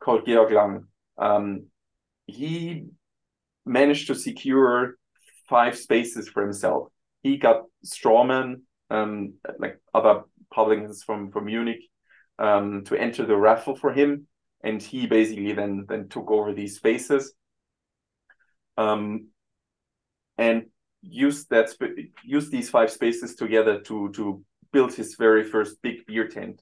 called 0.00 0.26
Georg 0.26 0.52
Lang. 0.52 0.84
Um, 1.18 1.66
he 2.26 2.86
managed 3.64 4.06
to 4.08 4.14
secure 4.14 4.96
five 5.48 5.76
spaces 5.76 6.28
for 6.28 6.42
himself. 6.42 6.88
He 7.22 7.36
got 7.36 7.62
strawmen, 7.84 8.62
um, 8.90 9.34
like 9.58 9.80
other 9.94 10.22
publicans 10.52 11.02
from 11.02 11.30
from 11.30 11.46
Munich, 11.46 11.82
um, 12.38 12.84
to 12.84 12.96
enter 12.96 13.26
the 13.26 13.36
raffle 13.36 13.76
for 13.76 13.92
him, 13.92 14.26
and 14.62 14.82
he 14.82 15.06
basically 15.06 15.52
then 15.52 15.84
then 15.88 16.08
took 16.08 16.30
over 16.30 16.52
these 16.52 16.76
spaces. 16.76 17.32
Um, 18.76 19.28
and 20.38 20.66
use 21.02 21.46
that 21.46 21.70
use 22.24 22.50
these 22.50 22.68
five 22.68 22.90
spaces 22.90 23.34
together 23.34 23.80
to 23.80 24.10
to 24.12 24.44
build 24.72 24.92
his 24.92 25.14
very 25.18 25.44
first 25.44 25.80
big 25.82 26.04
beer 26.06 26.28
tent. 26.28 26.60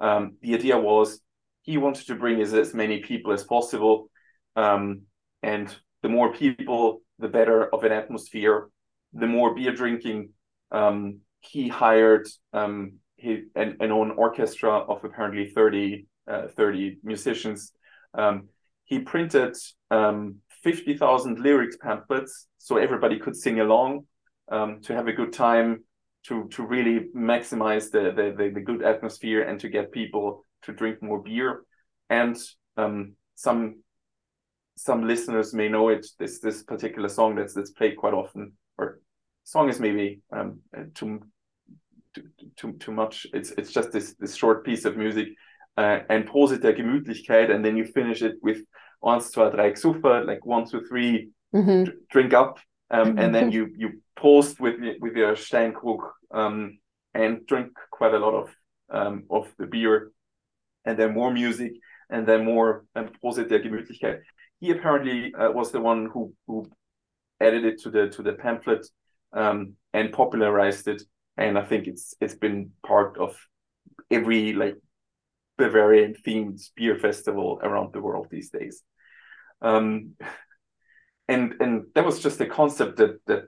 Um, 0.00 0.36
the 0.40 0.54
idea 0.54 0.78
was 0.78 1.20
he 1.62 1.76
wanted 1.76 2.06
to 2.06 2.14
bring 2.14 2.40
as, 2.40 2.54
as 2.54 2.72
many 2.72 3.00
people 3.00 3.32
as 3.32 3.44
possible, 3.44 4.10
um, 4.56 5.02
and 5.42 5.74
the 6.02 6.08
more 6.08 6.32
people, 6.32 7.02
the 7.18 7.28
better 7.28 7.72
of 7.74 7.84
an 7.84 7.92
atmosphere. 7.92 8.70
The 9.12 9.26
more 9.26 9.54
beer 9.54 9.72
drinking. 9.74 10.30
Um, 10.70 11.20
he 11.40 11.68
hired 11.68 12.26
um, 12.52 12.94
he, 13.16 13.44
an, 13.54 13.76
an 13.80 13.92
own 13.92 14.12
orchestra 14.12 14.70
of 14.70 15.04
apparently 15.04 15.50
30, 15.50 16.06
uh, 16.26 16.48
30 16.48 16.98
musicians. 17.02 17.72
Um, 18.14 18.48
he 18.84 19.00
printed 19.00 19.56
um, 19.90 20.36
50,000 20.62 21.38
lyrics 21.38 21.76
pamphlets 21.76 22.46
so 22.58 22.76
everybody 22.76 23.18
could 23.18 23.36
sing 23.36 23.60
along 23.60 24.06
um, 24.50 24.80
to 24.82 24.94
have 24.94 25.06
a 25.06 25.12
good 25.12 25.32
time 25.32 25.84
to 26.22 26.48
to 26.48 26.66
really 26.66 27.08
maximize 27.16 27.90
the, 27.90 28.12
the, 28.12 28.34
the 28.36 28.50
the 28.50 28.60
good 28.60 28.82
atmosphere 28.82 29.42
and 29.42 29.58
to 29.60 29.68
get 29.68 29.90
people 29.92 30.44
to 30.62 30.72
drink 30.72 31.02
more 31.02 31.22
beer 31.22 31.62
and 32.10 32.36
um, 32.76 33.14
some 33.36 33.82
some 34.76 35.06
listeners 35.06 35.54
may 35.54 35.68
know 35.68 35.88
it 35.88 36.06
this 36.18 36.40
this 36.40 36.62
particular 36.62 37.08
song 37.08 37.36
that's 37.36 37.54
that's 37.54 37.70
played 37.70 37.96
quite 37.96 38.12
often 38.12 38.52
song 39.50 39.68
is 39.68 39.80
maybe 39.80 40.20
um, 40.32 40.60
too 40.94 41.20
too 42.56 42.72
too, 42.78 42.92
much 42.92 43.26
it's 43.32 43.50
it's 43.58 43.72
just 43.72 43.90
this 43.90 44.14
this 44.20 44.34
short 44.36 44.64
piece 44.64 44.84
of 44.84 44.96
music 44.96 45.28
uh, 45.76 45.98
and 46.08 46.26
Prosit 46.28 46.62
der 46.62 46.74
Gemütlichkeit 46.74 47.50
and 47.50 47.64
then 47.64 47.76
you 47.76 47.84
finish 47.84 48.22
it 48.22 48.36
with 48.42 48.60
eins, 49.02 49.30
zwei, 49.32 49.50
drei, 49.50 49.74
super, 49.74 50.24
like 50.24 50.44
one, 50.44 50.66
two, 50.66 50.82
three, 50.88 51.30
mm-hmm. 51.54 51.90
drink 52.10 52.32
up, 52.32 52.58
um, 52.90 53.18
and 53.18 53.34
then 53.34 53.50
you 53.50 53.68
you 53.76 54.00
post 54.16 54.60
with 54.60 54.76
with 55.00 55.16
your 55.16 55.34
Steinkrug 55.34 56.02
um, 56.30 56.78
and 57.14 57.46
drink 57.46 57.72
quite 57.90 58.14
a 58.14 58.18
lot 58.18 58.34
of 58.34 58.54
um, 58.90 59.24
of 59.30 59.52
the 59.58 59.66
beer, 59.66 60.12
and 60.84 60.96
then 60.96 61.14
more 61.14 61.32
music, 61.32 61.72
and 62.08 62.26
then 62.26 62.44
more 62.44 62.84
um, 62.94 63.10
Prosit 63.20 63.48
der 63.48 63.60
Gemütlichkeit. 63.60 64.20
He 64.60 64.70
apparently 64.70 65.34
uh, 65.34 65.50
was 65.50 65.72
the 65.72 65.80
one 65.80 66.06
who 66.12 66.34
who 66.46 66.70
added 67.40 67.64
it 67.64 67.80
to 67.82 67.90
the 67.90 68.08
to 68.10 68.22
the 68.22 68.34
pamphlet 68.34 68.86
um, 69.32 69.74
and 69.92 70.12
popularized 70.12 70.88
it, 70.88 71.02
and 71.36 71.58
I 71.58 71.64
think 71.64 71.86
it's 71.86 72.14
it's 72.20 72.34
been 72.34 72.70
part 72.86 73.18
of 73.18 73.36
every 74.10 74.52
like 74.52 74.76
Bavarian 75.58 76.14
themed 76.26 76.60
beer 76.74 76.98
festival 76.98 77.60
around 77.62 77.92
the 77.92 78.00
world 78.00 78.28
these 78.30 78.50
days. 78.50 78.82
Um, 79.62 80.14
and 81.28 81.54
and 81.60 81.84
that 81.94 82.04
was 82.04 82.20
just 82.20 82.40
a 82.40 82.46
concept 82.46 82.96
that 82.96 83.20
that 83.26 83.44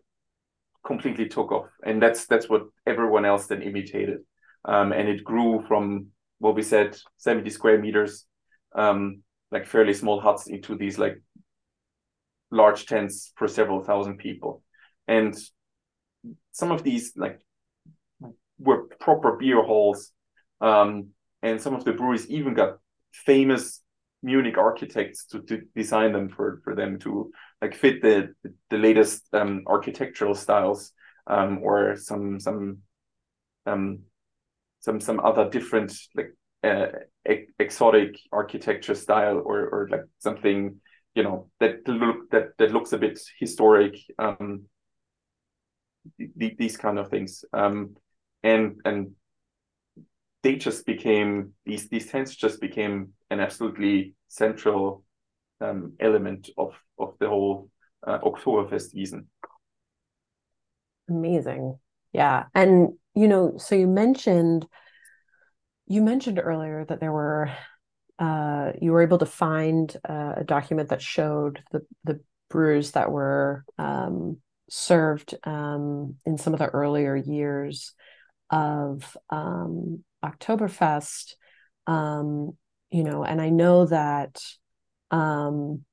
completely 0.84 1.28
took 1.28 1.52
off, 1.52 1.68
and 1.84 2.02
that's 2.02 2.26
that's 2.26 2.48
what 2.48 2.66
everyone 2.86 3.24
else 3.24 3.46
then 3.46 3.62
imitated, 3.62 4.20
um, 4.64 4.92
and 4.92 5.08
it 5.08 5.24
grew 5.24 5.64
from 5.66 6.08
what 6.38 6.54
we 6.54 6.62
said 6.62 6.96
seventy 7.16 7.50
square 7.50 7.78
meters, 7.78 8.26
um, 8.74 9.22
like 9.50 9.66
fairly 9.66 9.94
small 9.94 10.20
huts, 10.20 10.46
into 10.46 10.76
these 10.76 10.98
like 10.98 11.20
large 12.50 12.86
tents 12.86 13.32
for 13.36 13.48
several 13.48 13.82
thousand 13.82 14.18
people, 14.18 14.62
and 15.08 15.34
some 16.52 16.70
of 16.70 16.82
these 16.82 17.12
like 17.16 17.40
were 18.58 18.84
proper 19.00 19.36
beer 19.36 19.62
halls, 19.62 20.12
um, 20.60 21.08
and 21.42 21.60
some 21.60 21.74
of 21.74 21.84
the 21.84 21.92
breweries 21.92 22.28
even 22.30 22.54
got 22.54 22.78
famous 23.12 23.80
Munich 24.22 24.56
architects 24.56 25.26
to, 25.26 25.42
to 25.42 25.62
design 25.74 26.12
them 26.12 26.28
for 26.28 26.60
for 26.62 26.76
them 26.76 26.98
to 27.00 27.32
like 27.60 27.74
fit 27.74 28.02
the 28.02 28.34
the 28.70 28.78
latest 28.78 29.22
um, 29.32 29.64
architectural 29.66 30.34
styles 30.34 30.92
um, 31.26 31.58
or 31.62 31.96
some 31.96 32.38
some 32.38 32.78
um, 33.66 34.00
some 34.80 35.00
some 35.00 35.18
other 35.20 35.50
different 35.50 35.92
like 36.14 36.34
uh, 36.62 36.86
exotic 37.58 38.18
architecture 38.30 38.94
style 38.94 39.42
or 39.44 39.66
or 39.68 39.88
like 39.90 40.04
something 40.18 40.80
you 41.14 41.22
know 41.22 41.50
that 41.60 41.86
look 41.88 42.30
that 42.30 42.56
that 42.58 42.72
looks 42.72 42.92
a 42.92 42.98
bit 42.98 43.18
historic 43.38 43.96
um 44.18 44.64
th- 46.18 46.56
these 46.56 46.76
kind 46.76 46.98
of 46.98 47.08
things. 47.08 47.44
Um 47.52 47.96
and 48.42 48.80
and 48.84 49.12
they 50.42 50.56
just 50.56 50.84
became 50.86 51.52
these 51.64 51.88
these 51.88 52.10
tents 52.10 52.34
just 52.34 52.60
became 52.60 53.12
an 53.30 53.40
absolutely 53.40 54.14
central 54.28 55.04
um, 55.60 55.92
element 56.00 56.50
of 56.58 56.74
of 56.98 57.14
the 57.20 57.28
whole 57.28 57.70
uh, 58.06 58.18
Oktoberfest 58.18 58.90
season. 58.90 59.28
Amazing, 61.08 61.78
yeah, 62.12 62.44
and 62.54 62.94
you 63.14 63.28
know, 63.28 63.56
so 63.58 63.74
you 63.74 63.86
mentioned 63.86 64.66
you 65.86 66.02
mentioned 66.02 66.40
earlier 66.42 66.84
that 66.84 67.00
there 67.00 67.12
were 67.12 67.50
uh, 68.18 68.72
you 68.80 68.92
were 68.92 69.02
able 69.02 69.18
to 69.18 69.26
find 69.26 69.96
uh, 70.08 70.34
a 70.38 70.44
document 70.44 70.88
that 70.88 71.02
showed 71.02 71.62
the 71.70 71.86
the 72.04 72.20
brews 72.50 72.92
that 72.92 73.10
were 73.10 73.64
um, 73.78 74.38
served 74.74 75.34
um, 75.44 76.16
in 76.24 76.38
some 76.38 76.54
of 76.54 76.58
the 76.58 76.66
earlier 76.66 77.14
years 77.14 77.92
of 78.48 79.18
um, 79.28 80.02
Oktoberfest, 80.24 81.34
um, 81.86 82.56
you 82.90 83.04
know, 83.04 83.22
and 83.22 83.38
I 83.38 83.50
know 83.50 83.84
that, 83.84 84.40
um, 85.10 85.84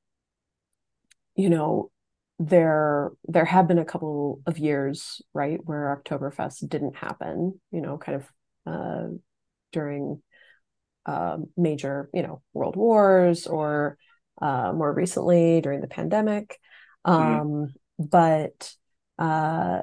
you 1.36 1.50
know, 1.50 1.92
there 2.40 3.12
there 3.28 3.44
have 3.44 3.68
been 3.68 3.80
a 3.80 3.86
couple 3.86 4.40
of 4.46 4.58
years, 4.58 5.22
right, 5.34 5.60
where 5.62 6.02
Oktoberfest 6.02 6.70
didn't 6.70 6.96
happen, 6.96 7.60
you 7.72 7.82
know, 7.82 7.98
kind 7.98 8.16
of 8.16 8.32
uh, 8.66 9.08
during 9.74 10.22
uh, 11.06 11.36
major, 11.58 12.10
you 12.14 12.22
know, 12.22 12.42
world 12.54 12.78
wars 12.78 13.46
or 13.46 13.98
uh, 14.42 14.72
more 14.72 14.94
recently 14.94 15.60
during 15.60 15.82
the 15.82 15.88
pandemic. 15.88 16.58
Mm-hmm. 17.06 17.66
But 18.00 18.74
uh, 19.20 19.82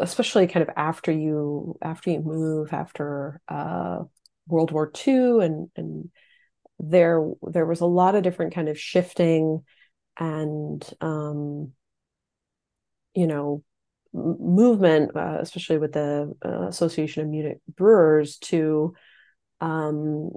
especially 0.00 0.46
kind 0.46 0.66
of 0.66 0.74
after 0.76 1.12
you 1.12 1.76
after 1.82 2.10
you 2.10 2.20
move 2.20 2.72
after 2.72 3.40
uh, 3.48 4.00
World 4.48 4.72
War 4.72 4.90
II 5.06 5.44
and 5.44 5.68
and 5.76 6.10
there 6.78 7.30
there 7.42 7.66
was 7.66 7.80
a 7.80 7.86
lot 7.86 8.14
of 8.14 8.22
different 8.22 8.54
kind 8.54 8.68
of 8.68 8.78
shifting 8.78 9.64
and 10.18 10.88
um, 11.00 11.72
you 13.14 13.26
know 13.26 13.62
movement, 14.12 15.14
uh, 15.14 15.38
especially 15.40 15.78
with 15.78 15.92
the 15.92 16.34
uh, 16.44 16.68
Association 16.68 17.22
of 17.22 17.28
Munich 17.28 17.58
Brewers, 17.76 18.38
to 18.38 18.94
um, 19.60 20.30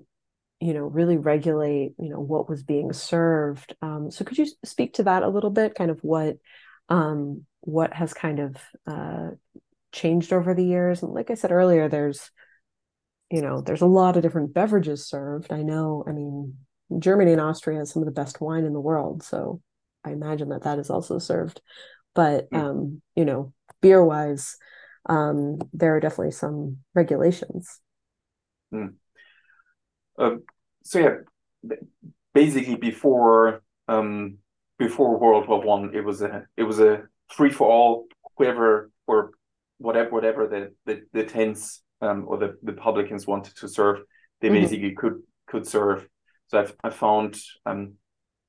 you 0.59 0.73
know 0.73 0.83
really 0.83 1.17
regulate 1.17 1.93
you 1.97 2.09
know 2.09 2.19
what 2.19 2.49
was 2.49 2.63
being 2.63 2.93
served. 2.93 3.75
Um, 3.81 4.11
so 4.11 4.25
could 4.25 4.37
you 4.37 4.47
speak 4.65 4.95
to 4.95 5.03
that 5.03 5.23
a 5.23 5.29
little 5.29 5.49
bit? 5.49 5.75
Kind 5.75 5.91
of 5.91 5.99
what 6.01 6.37
um, 6.89 7.45
what 7.61 7.93
has 7.93 8.13
kind 8.13 8.39
of 8.39 8.55
uh, 8.87 9.29
changed 9.91 10.33
over 10.33 10.53
the 10.53 10.65
years? 10.65 11.01
And 11.01 11.13
like 11.13 11.31
I 11.31 11.35
said 11.35 11.51
earlier, 11.51 11.87
there's 11.87 12.31
you 13.31 13.41
know 13.41 13.61
there's 13.61 13.81
a 13.81 13.87
lot 13.87 14.17
of 14.17 14.23
different 14.23 14.53
beverages 14.53 15.07
served. 15.07 15.53
I 15.53 15.61
know. 15.61 16.03
I 16.07 16.11
mean, 16.11 16.55
Germany 16.97 17.31
and 17.31 17.41
Austria 17.41 17.79
has 17.79 17.91
some 17.91 18.01
of 18.01 18.07
the 18.07 18.11
best 18.11 18.41
wine 18.41 18.65
in 18.65 18.73
the 18.73 18.79
world, 18.79 19.23
so 19.23 19.61
I 20.03 20.11
imagine 20.11 20.49
that 20.49 20.63
that 20.63 20.79
is 20.79 20.89
also 20.89 21.19
served. 21.19 21.61
But 22.15 22.47
hmm. 22.51 22.57
um, 22.57 23.01
you 23.15 23.23
know, 23.23 23.53
beer 23.81 24.03
wise, 24.03 24.57
um, 25.07 25.59
there 25.73 25.95
are 25.95 25.99
definitely 25.99 26.31
some 26.31 26.77
regulations. 26.93 27.79
Mm. 28.73 28.95
Uh, 30.19 30.35
so 30.83 30.99
yeah, 30.99 31.77
basically 32.33 32.75
before 32.75 33.61
um, 33.87 34.37
before 34.77 35.17
World 35.19 35.47
War 35.47 35.61
One, 35.61 35.95
it 35.95 36.03
was 36.03 36.21
a 36.21 36.45
it 36.57 36.63
was 36.63 36.79
a 36.79 37.03
free 37.29 37.51
for 37.51 37.69
all. 37.69 38.05
Whoever 38.37 38.89
or 39.05 39.31
whatever 39.79 40.11
whatever 40.11 40.47
the 40.47 40.73
the, 40.85 41.01
the 41.11 41.23
tents 41.25 41.81
um, 42.01 42.25
or 42.27 42.37
the, 42.37 42.57
the 42.63 42.71
publicans 42.71 43.27
wanted 43.27 43.55
to 43.57 43.67
serve, 43.67 43.99
they 44.39 44.47
mm-hmm. 44.47 44.61
basically 44.61 44.93
could 44.95 45.21
could 45.47 45.67
serve. 45.67 46.07
So 46.47 46.59
I've 46.59 46.73
I 46.83 46.89
found 46.89 47.37
um, 47.65 47.95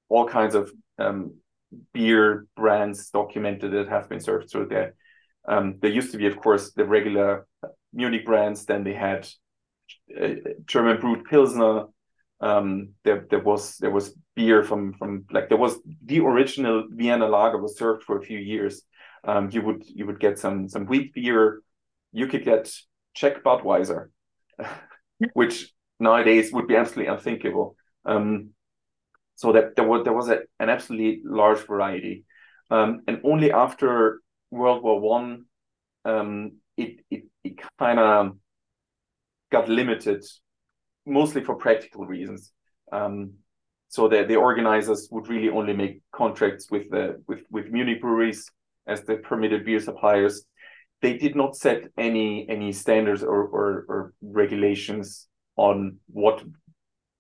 all 0.08 0.28
kinds 0.28 0.54
of 0.54 0.70
um, 0.98 1.34
beer 1.92 2.46
brands 2.56 3.10
documented 3.10 3.72
that 3.72 3.88
have 3.88 4.08
been 4.08 4.20
served 4.20 4.50
through 4.50 4.68
there. 4.68 4.94
Um, 5.48 5.76
there 5.80 5.90
used 5.90 6.12
to 6.12 6.18
be, 6.18 6.26
of 6.26 6.36
course, 6.36 6.72
the 6.72 6.84
regular 6.84 7.46
Munich 7.92 8.24
brands. 8.24 8.64
Then 8.64 8.84
they 8.84 8.94
had 8.94 9.28
German 10.66 11.00
brewed 11.00 11.24
Pilsner. 11.24 11.84
Um, 12.40 12.90
there, 13.04 13.26
there 13.28 13.42
was 13.42 13.76
there 13.76 13.90
was 13.90 14.16
beer 14.34 14.62
from 14.62 14.94
from 14.94 15.26
like 15.30 15.48
there 15.48 15.58
was 15.58 15.78
the 16.04 16.20
original 16.20 16.86
Vienna 16.90 17.28
lager 17.28 17.58
was 17.58 17.76
served 17.76 18.04
for 18.04 18.18
a 18.18 18.22
few 18.22 18.38
years. 18.38 18.82
Um, 19.24 19.50
you 19.52 19.62
would 19.62 19.84
you 19.86 20.06
would 20.06 20.20
get 20.20 20.38
some 20.38 20.68
some 20.68 20.86
wheat 20.86 21.12
beer. 21.12 21.62
You 22.12 22.26
could 22.26 22.44
get 22.44 22.72
Czech 23.14 23.44
Budweiser, 23.44 24.08
which 25.34 25.72
nowadays 25.98 26.52
would 26.52 26.66
be 26.66 26.76
absolutely 26.76 27.12
unthinkable. 27.12 27.76
Um, 28.04 28.50
so 29.36 29.52
that 29.52 29.76
there 29.76 29.86
was 29.86 30.04
there 30.04 30.12
was 30.12 30.28
a, 30.28 30.40
an 30.58 30.68
absolutely 30.70 31.22
large 31.24 31.60
variety, 31.66 32.24
um, 32.70 33.00
and 33.06 33.20
only 33.24 33.52
after 33.52 34.20
World 34.50 34.82
War 34.82 35.00
One, 35.00 35.44
um, 36.04 36.52
it 36.76 37.00
it, 37.10 37.24
it 37.44 37.60
kind 37.78 37.98
of 37.98 38.36
got 39.50 39.68
limited, 39.68 40.24
mostly 41.06 41.42
for 41.42 41.56
practical 41.56 42.06
reasons. 42.06 42.52
Um, 42.92 43.34
so 43.88 44.06
that 44.06 44.28
the 44.28 44.36
organizers 44.36 45.08
would 45.10 45.28
really 45.28 45.48
only 45.48 45.72
make 45.72 46.00
contracts 46.12 46.70
with 46.70 46.88
the 46.90 47.20
with 47.26 47.40
with 47.50 47.72
Munich 47.72 48.00
breweries 48.00 48.48
as 48.86 49.02
the 49.02 49.16
permitted 49.16 49.64
beer 49.64 49.80
suppliers. 49.80 50.44
They 51.02 51.16
did 51.18 51.34
not 51.34 51.56
set 51.56 51.88
any 51.98 52.48
any 52.48 52.72
standards 52.72 53.22
or 53.24 53.42
or, 53.42 53.84
or 53.88 54.14
regulations 54.22 55.26
on 55.56 55.98
what 56.06 56.42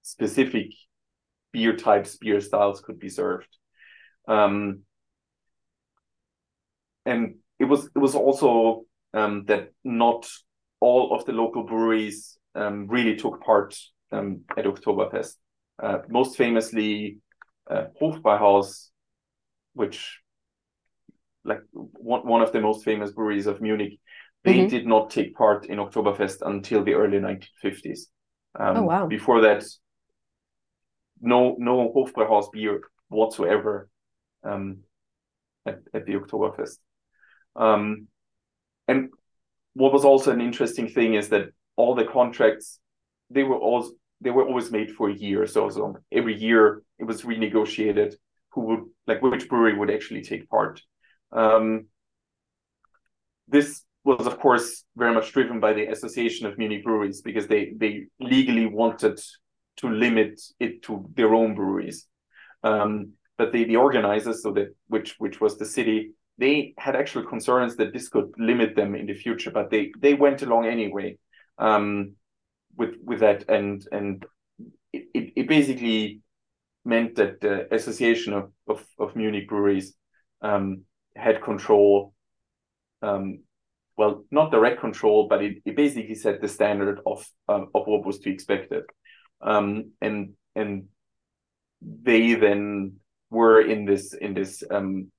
specific 0.02 0.68
beer 1.52 1.76
types, 1.76 2.16
beer 2.16 2.40
styles 2.40 2.80
could 2.80 2.98
be 2.98 3.08
served. 3.08 3.48
Um, 4.28 4.80
and 7.04 7.36
it 7.58 7.64
was 7.64 7.86
it 7.86 7.98
was 7.98 8.14
also 8.14 8.84
um, 9.12 9.44
that 9.46 9.72
not 9.82 10.28
all 10.80 11.14
of 11.14 11.24
the 11.26 11.32
local 11.32 11.62
breweries 11.64 12.38
um, 12.54 12.86
really 12.88 13.16
took 13.16 13.42
part 13.42 13.78
um, 14.12 14.42
at 14.56 14.64
Oktoberfest. 14.64 15.36
Uh, 15.82 15.98
most 16.08 16.36
famously, 16.36 17.18
uh, 17.70 17.84
Hofbräuhaus, 18.00 18.88
which 19.74 20.20
like 21.44 21.60
one, 21.72 22.26
one 22.26 22.42
of 22.42 22.52
the 22.52 22.60
most 22.60 22.84
famous 22.84 23.12
breweries 23.12 23.46
of 23.46 23.60
Munich, 23.60 23.98
they 24.44 24.58
mm-hmm. 24.58 24.68
did 24.68 24.86
not 24.86 25.10
take 25.10 25.34
part 25.34 25.66
in 25.66 25.78
Oktoberfest 25.78 26.38
until 26.42 26.84
the 26.84 26.94
early 26.94 27.18
1950s. 27.18 28.00
Um, 28.58 28.76
oh 28.78 28.82
wow! 28.82 29.06
Before 29.06 29.42
that, 29.42 29.64
no 31.20 31.56
no 31.58 31.92
Hofbräuhaus 31.94 32.50
beer 32.52 32.80
whatsoever 33.08 33.88
um, 34.42 34.78
at, 35.66 35.78
at 35.94 36.06
the 36.06 36.14
Oktoberfest. 36.14 36.78
Um, 37.56 38.08
and 38.88 39.10
what 39.80 39.92
was 39.92 40.04
also 40.04 40.30
an 40.30 40.40
interesting 40.40 40.88
thing 40.88 41.14
is 41.14 41.30
that 41.30 41.46
all 41.76 41.94
the 41.94 42.04
contracts 42.04 42.78
they 43.30 43.44
were 43.44 43.56
all 43.56 43.90
they 44.20 44.30
were 44.30 44.46
always 44.46 44.70
made 44.70 44.90
for 44.90 45.08
a 45.08 45.14
year. 45.14 45.46
So 45.46 45.70
so 45.70 45.96
every 46.12 46.36
year 46.36 46.82
it 46.98 47.04
was 47.04 47.22
renegotiated 47.22 48.14
who 48.52 48.60
would 48.62 48.84
like 49.06 49.22
which 49.22 49.48
brewery 49.48 49.78
would 49.78 49.90
actually 49.90 50.22
take 50.22 50.48
part. 50.48 50.82
Um, 51.32 51.86
this 53.48 53.82
was 54.04 54.26
of 54.26 54.38
course 54.38 54.84
very 54.96 55.14
much 55.14 55.32
driven 55.32 55.60
by 55.60 55.72
the 55.72 55.86
Association 55.86 56.46
of 56.46 56.58
Munich 56.58 56.84
Breweries 56.84 57.22
because 57.22 57.46
they 57.46 57.72
they 57.82 58.06
legally 58.20 58.66
wanted 58.66 59.18
to 59.78 59.88
limit 59.88 60.40
it 60.58 60.82
to 60.82 61.08
their 61.14 61.32
own 61.34 61.54
breweries. 61.54 62.06
Um, 62.62 63.12
but 63.38 63.52
the, 63.52 63.64
the 63.64 63.76
organizers, 63.76 64.42
so 64.42 64.52
that 64.52 64.74
which 64.88 65.14
which 65.18 65.40
was 65.40 65.56
the 65.56 65.64
city, 65.64 66.12
they 66.40 66.74
had 66.78 66.96
actual 66.96 67.24
concerns 67.24 67.76
that 67.76 67.92
this 67.92 68.08
could 68.08 68.32
limit 68.38 68.74
them 68.74 68.94
in 68.94 69.06
the 69.06 69.14
future, 69.14 69.50
but 69.50 69.70
they 69.70 69.92
they 69.98 70.14
went 70.14 70.42
along 70.42 70.66
anyway 70.66 71.18
um, 71.58 72.12
with 72.76 72.94
with 73.04 73.20
that, 73.20 73.48
and 73.48 73.86
and 73.92 74.24
it, 74.92 75.32
it 75.36 75.48
basically 75.48 76.20
meant 76.84 77.14
that 77.16 77.40
the 77.40 77.72
Association 77.74 78.32
of 78.32 78.52
of, 78.68 78.84
of 78.98 79.16
Munich 79.16 79.48
breweries 79.48 79.94
um, 80.42 80.82
had 81.14 81.42
control. 81.42 82.14
Um, 83.02 83.40
well, 83.96 84.24
not 84.30 84.50
direct 84.50 84.80
control, 84.80 85.28
but 85.28 85.42
it, 85.44 85.58
it 85.66 85.76
basically 85.76 86.14
set 86.14 86.40
the 86.40 86.48
standard 86.48 87.00
of 87.04 87.26
um, 87.48 87.68
of 87.74 87.86
what 87.86 88.06
was 88.06 88.18
to 88.18 88.24
be 88.24 88.32
expected 88.32 88.84
um, 89.40 89.92
and 90.00 90.34
and 90.54 90.84
they 91.82 92.34
then 92.34 92.96
were 93.30 93.60
in 93.60 93.84
this 93.84 94.12
in 94.12 94.34
this 94.34 94.62
um, 94.70 95.10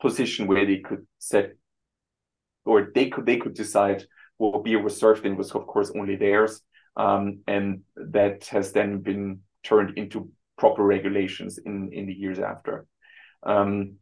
position 0.00 0.46
where 0.46 0.66
they 0.66 0.78
could 0.78 1.06
set 1.18 1.52
or 2.64 2.90
they 2.94 3.08
could 3.08 3.26
they 3.26 3.36
could 3.36 3.54
decide 3.54 4.04
what 4.38 4.64
beer 4.64 4.82
was 4.82 4.96
served 4.96 5.26
in 5.26 5.36
was 5.36 5.52
of 5.52 5.66
course 5.66 5.92
only 5.94 6.16
theirs. 6.16 6.62
Um, 6.96 7.40
and 7.46 7.82
that 7.96 8.46
has 8.46 8.72
then 8.72 8.98
been 8.98 9.40
turned 9.62 9.96
into 9.96 10.30
proper 10.58 10.82
regulations 10.82 11.58
in 11.58 11.92
in 11.92 12.06
the 12.06 12.14
years 12.14 12.38
after. 12.38 12.86
Um, 13.42 13.96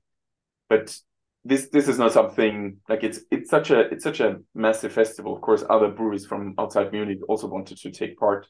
but 0.68 0.96
this 1.44 1.68
this 1.70 1.88
is 1.88 1.98
not 1.98 2.12
something 2.12 2.78
like 2.88 3.04
it's 3.04 3.20
it's 3.30 3.50
such 3.50 3.70
a 3.70 3.80
it's 3.92 4.04
such 4.04 4.20
a 4.20 4.38
massive 4.54 4.92
festival. 4.92 5.34
Of 5.34 5.40
course 5.40 5.64
other 5.68 5.88
breweries 5.88 6.26
from 6.26 6.54
outside 6.58 6.92
munich 6.92 7.20
also 7.28 7.46
wanted 7.46 7.78
to 7.78 7.90
take 7.90 8.18
part. 8.18 8.46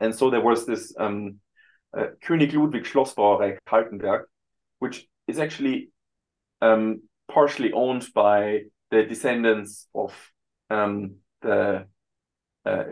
And 0.00 0.14
so 0.14 0.30
there 0.30 0.40
was 0.40 0.64
this 0.64 0.94
um, 0.98 1.40
uh, 1.96 2.06
König 2.24 2.54
Ludwig 2.54 2.84
Schlossbrauerei 2.84 3.58
Kaltenberg, 3.68 4.22
which 4.78 5.06
is 5.26 5.38
actually 5.38 5.90
um, 6.60 7.02
partially 7.32 7.72
owned 7.72 8.06
by 8.14 8.62
the 8.90 9.04
descendants 9.04 9.86
of 9.94 10.14
um, 10.68 11.16
the, 11.42 11.86
uh, 12.64 12.84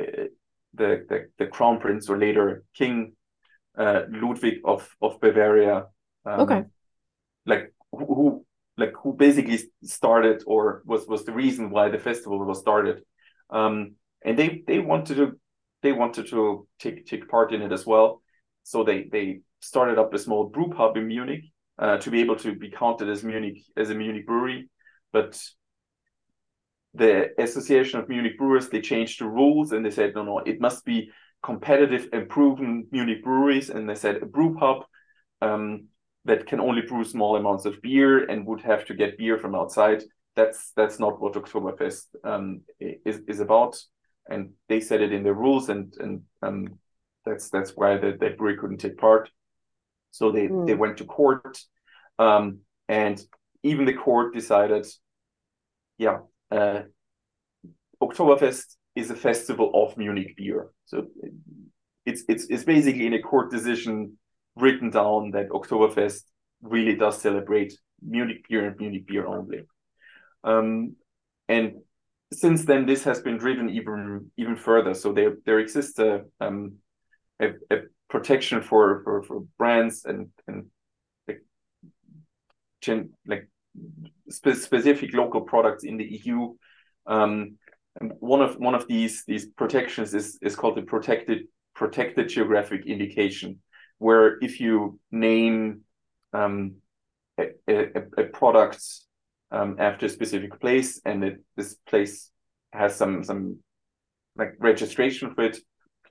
the, 0.75 1.05
the 1.09 1.29
the 1.39 1.47
crown 1.47 1.81
prince 1.81 2.09
or 2.09 2.19
later 2.19 2.65
king 2.75 3.13
uh, 3.77 4.03
Ludwig 4.11 4.59
of 4.65 4.89
of 5.01 5.21
Bavaria. 5.21 5.87
Um, 6.25 6.41
okay. 6.41 6.65
Like 7.47 7.73
who, 7.93 8.07
who, 8.07 8.47
like 8.77 8.93
who 9.03 9.15
basically 9.15 9.61
started 9.85 10.43
or 10.47 10.83
was 10.85 11.07
was 11.07 11.25
the 11.25 11.33
reason 11.33 11.71
why 11.71 11.89
the 11.89 11.99
festival 11.99 12.45
was 12.45 12.59
started. 12.59 13.03
Um, 13.51 13.95
and 14.25 14.39
they 14.39 14.63
they 14.67 14.79
wanted 14.79 15.17
to 15.17 15.41
they 15.83 15.93
wanted 15.93 16.29
to 16.29 16.67
take 16.79 17.07
take 17.07 17.29
part 17.29 17.53
in 17.53 17.63
it 17.63 17.73
as 17.73 17.87
well. 17.87 18.23
So 18.65 18.85
they 18.85 19.05
they 19.11 19.41
started 19.61 19.99
up 19.99 20.13
a 20.15 20.19
small 20.19 20.49
brew 20.49 20.71
pub 20.71 20.97
in 20.97 21.07
Munich 21.07 21.45
uh, 21.79 21.99
to 21.99 22.11
be 22.11 22.21
able 22.21 22.37
to 22.37 22.55
be 22.55 22.71
counted 22.71 23.09
as 23.09 23.23
Munich 23.23 23.59
as 23.77 23.91
a 23.91 23.95
Munich 23.95 24.27
brewery. 24.27 24.69
But 25.13 25.41
the 26.95 27.31
Association 27.41 28.01
of 28.01 28.09
Munich 28.09 28.39
Brewers 28.39 28.69
they 28.69 28.81
changed 28.81 29.21
the 29.21 29.27
rules 29.27 29.73
and 29.73 29.85
they 29.85 29.91
said 29.91 30.15
no 30.15 30.23
no 30.23 30.39
it 30.39 30.61
must 30.61 30.85
be 30.85 31.11
competitive 31.43 32.09
and 32.13 32.29
proven 32.29 32.87
Munich 32.91 33.23
breweries 33.23 33.71
and 33.71 33.89
they 33.89 33.95
said 33.95 34.17
a 34.17 34.27
brew 34.27 34.57
pub 34.57 34.85
um, 35.41 35.89
that 36.25 36.47
can 36.47 36.61
only 36.61 36.83
brew 36.83 37.05
small 37.05 37.37
amounts 37.37 37.65
of 37.65 37.81
beer 37.83 38.25
and 38.29 38.47
would 38.47 38.61
have 38.61 38.85
to 38.87 38.95
get 38.95 39.19
beer 39.19 39.39
from 39.39 39.55
outside. 39.55 40.03
That's 40.37 40.73
that's 40.77 40.99
not 40.99 41.21
what 41.21 41.35
Oktoberfest 41.35 42.05
um, 42.25 42.61
is 42.81 43.21
is 43.27 43.41
about, 43.41 43.83
and 44.29 44.51
they 44.69 44.81
said 44.81 45.01
it 45.01 45.13
in 45.13 45.25
the 45.25 45.35
rules, 45.35 45.69
and 45.69 45.93
and 45.99 46.23
um, 46.43 46.79
that's 47.25 47.51
that's 47.51 47.73
why 47.75 47.97
the, 47.97 48.17
that 48.21 48.39
brewery 48.39 48.57
couldn't 48.57 48.79
take 48.79 48.99
part. 48.99 49.31
So 50.11 50.33
they 50.33 50.49
mm. 50.49 50.67
they 50.67 50.75
went 50.75 50.99
to 50.99 51.05
court, 51.05 51.59
um, 52.19 52.61
and 52.89 53.23
even 53.63 53.85
the 53.85 53.93
court 53.93 54.35
decided, 54.35 54.87
yeah, 55.99 56.19
uh, 56.51 56.83
Oktoberfest 58.03 58.77
is 58.95 59.11
a 59.11 59.17
festival 59.17 59.71
of 59.75 59.97
Munich 59.97 60.37
beer. 60.37 60.71
So 60.87 61.07
it's 62.07 62.25
it's 62.29 62.47
it's 62.47 62.65
basically 62.65 63.07
in 63.07 63.15
a 63.15 63.23
court 63.23 63.51
decision 63.51 64.19
written 64.57 64.91
down 64.91 65.33
that 65.33 65.51
Oktoberfest 65.51 66.23
really 66.63 66.97
does 66.97 67.21
celebrate 67.21 67.79
Munich 68.03 68.45
beer 68.49 68.67
and 68.67 68.77
Munich 68.79 69.07
beer 69.07 69.27
only. 69.27 69.63
Um, 70.45 70.97
and 71.49 71.75
since 72.33 72.65
then, 72.65 72.87
this 72.87 73.05
has 73.05 73.21
been 73.21 73.39
driven 73.39 73.71
even 73.71 74.31
even 74.37 74.57
further. 74.57 74.95
So 74.95 75.13
there 75.13 75.37
there 75.45 75.59
exists 75.59 75.99
a 75.99 76.25
um, 76.41 76.77
a, 77.41 77.49
a 77.71 77.77
protection 78.09 78.63
for, 78.63 79.03
for 79.05 79.23
for 79.23 79.41
brands 79.59 80.05
and 80.05 80.29
and 80.47 80.67
like, 81.27 81.43
like 83.27 83.49
spe 84.31 84.55
specific 84.55 85.15
local 85.15 85.43
products 85.43 85.85
in 85.85 85.97
the 85.97 86.21
EU. 86.25 86.55
Um, 87.07 87.57
one 88.21 88.43
of 88.43 88.57
one 88.57 88.75
of 88.75 88.87
these 88.87 89.25
these 89.27 89.47
protections 89.47 90.15
is 90.15 90.39
is 90.43 90.57
called 90.57 90.77
the 90.77 90.83
protected 90.83 91.49
protected 91.75 92.29
geographic 92.29 92.87
indication, 92.87 93.61
where 93.99 94.39
if 94.41 94.61
you 94.61 94.99
name 95.11 95.83
um, 96.33 96.77
a, 97.39 97.51
a, 97.69 98.03
a, 98.19 98.25
product 98.25 98.83
um, 99.51 99.77
after 99.79 100.07
a 100.07 100.09
specific 100.09 100.61
place 100.61 101.01
and 101.05 101.25
it, 101.25 101.41
this 101.57 101.77
place 101.87 102.31
has 102.73 102.95
some 102.95 103.25
some 103.25 103.59
like 104.37 104.55
registration 104.59 105.35
for 105.35 105.45
it 105.45 105.59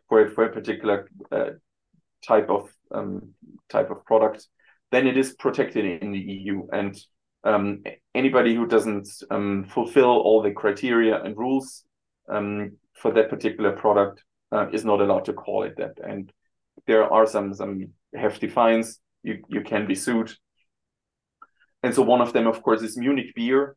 for 0.09 0.29
for 0.29 0.45
a 0.45 0.51
particular 0.51 1.09
uh, 1.31 1.51
type 2.25 2.49
of 2.49 2.69
um, 2.91 3.33
type 3.69 3.91
of 3.91 4.05
product, 4.05 4.47
then 4.91 5.07
it 5.07 5.17
is 5.17 5.33
protected 5.33 5.85
in 6.01 6.11
the 6.11 6.19
EU. 6.19 6.67
And 6.71 6.97
um, 7.43 7.83
anybody 8.15 8.55
who 8.55 8.65
doesn't 8.65 9.07
um, 9.29 9.65
fulfill 9.65 10.09
all 10.09 10.41
the 10.41 10.51
criteria 10.51 11.21
and 11.21 11.37
rules 11.37 11.83
um, 12.29 12.77
for 12.93 13.11
that 13.13 13.29
particular 13.29 13.71
product 13.71 14.23
uh, 14.51 14.67
is 14.71 14.85
not 14.85 15.01
allowed 15.01 15.25
to 15.25 15.33
call 15.33 15.63
it 15.63 15.75
that. 15.77 15.97
And 16.03 16.31
there 16.85 17.11
are 17.11 17.25
some 17.25 17.53
some 17.53 17.89
hefty 18.15 18.47
fines. 18.47 18.99
You 19.23 19.43
you 19.49 19.61
can 19.61 19.87
be 19.87 19.95
sued. 19.95 20.31
And 21.83 21.93
so 21.93 22.01
one 22.01 22.21
of 22.21 22.33
them, 22.33 22.47
of 22.47 22.63
course, 22.63 22.81
is 22.81 22.97
Munich 22.97 23.33
beer. 23.35 23.75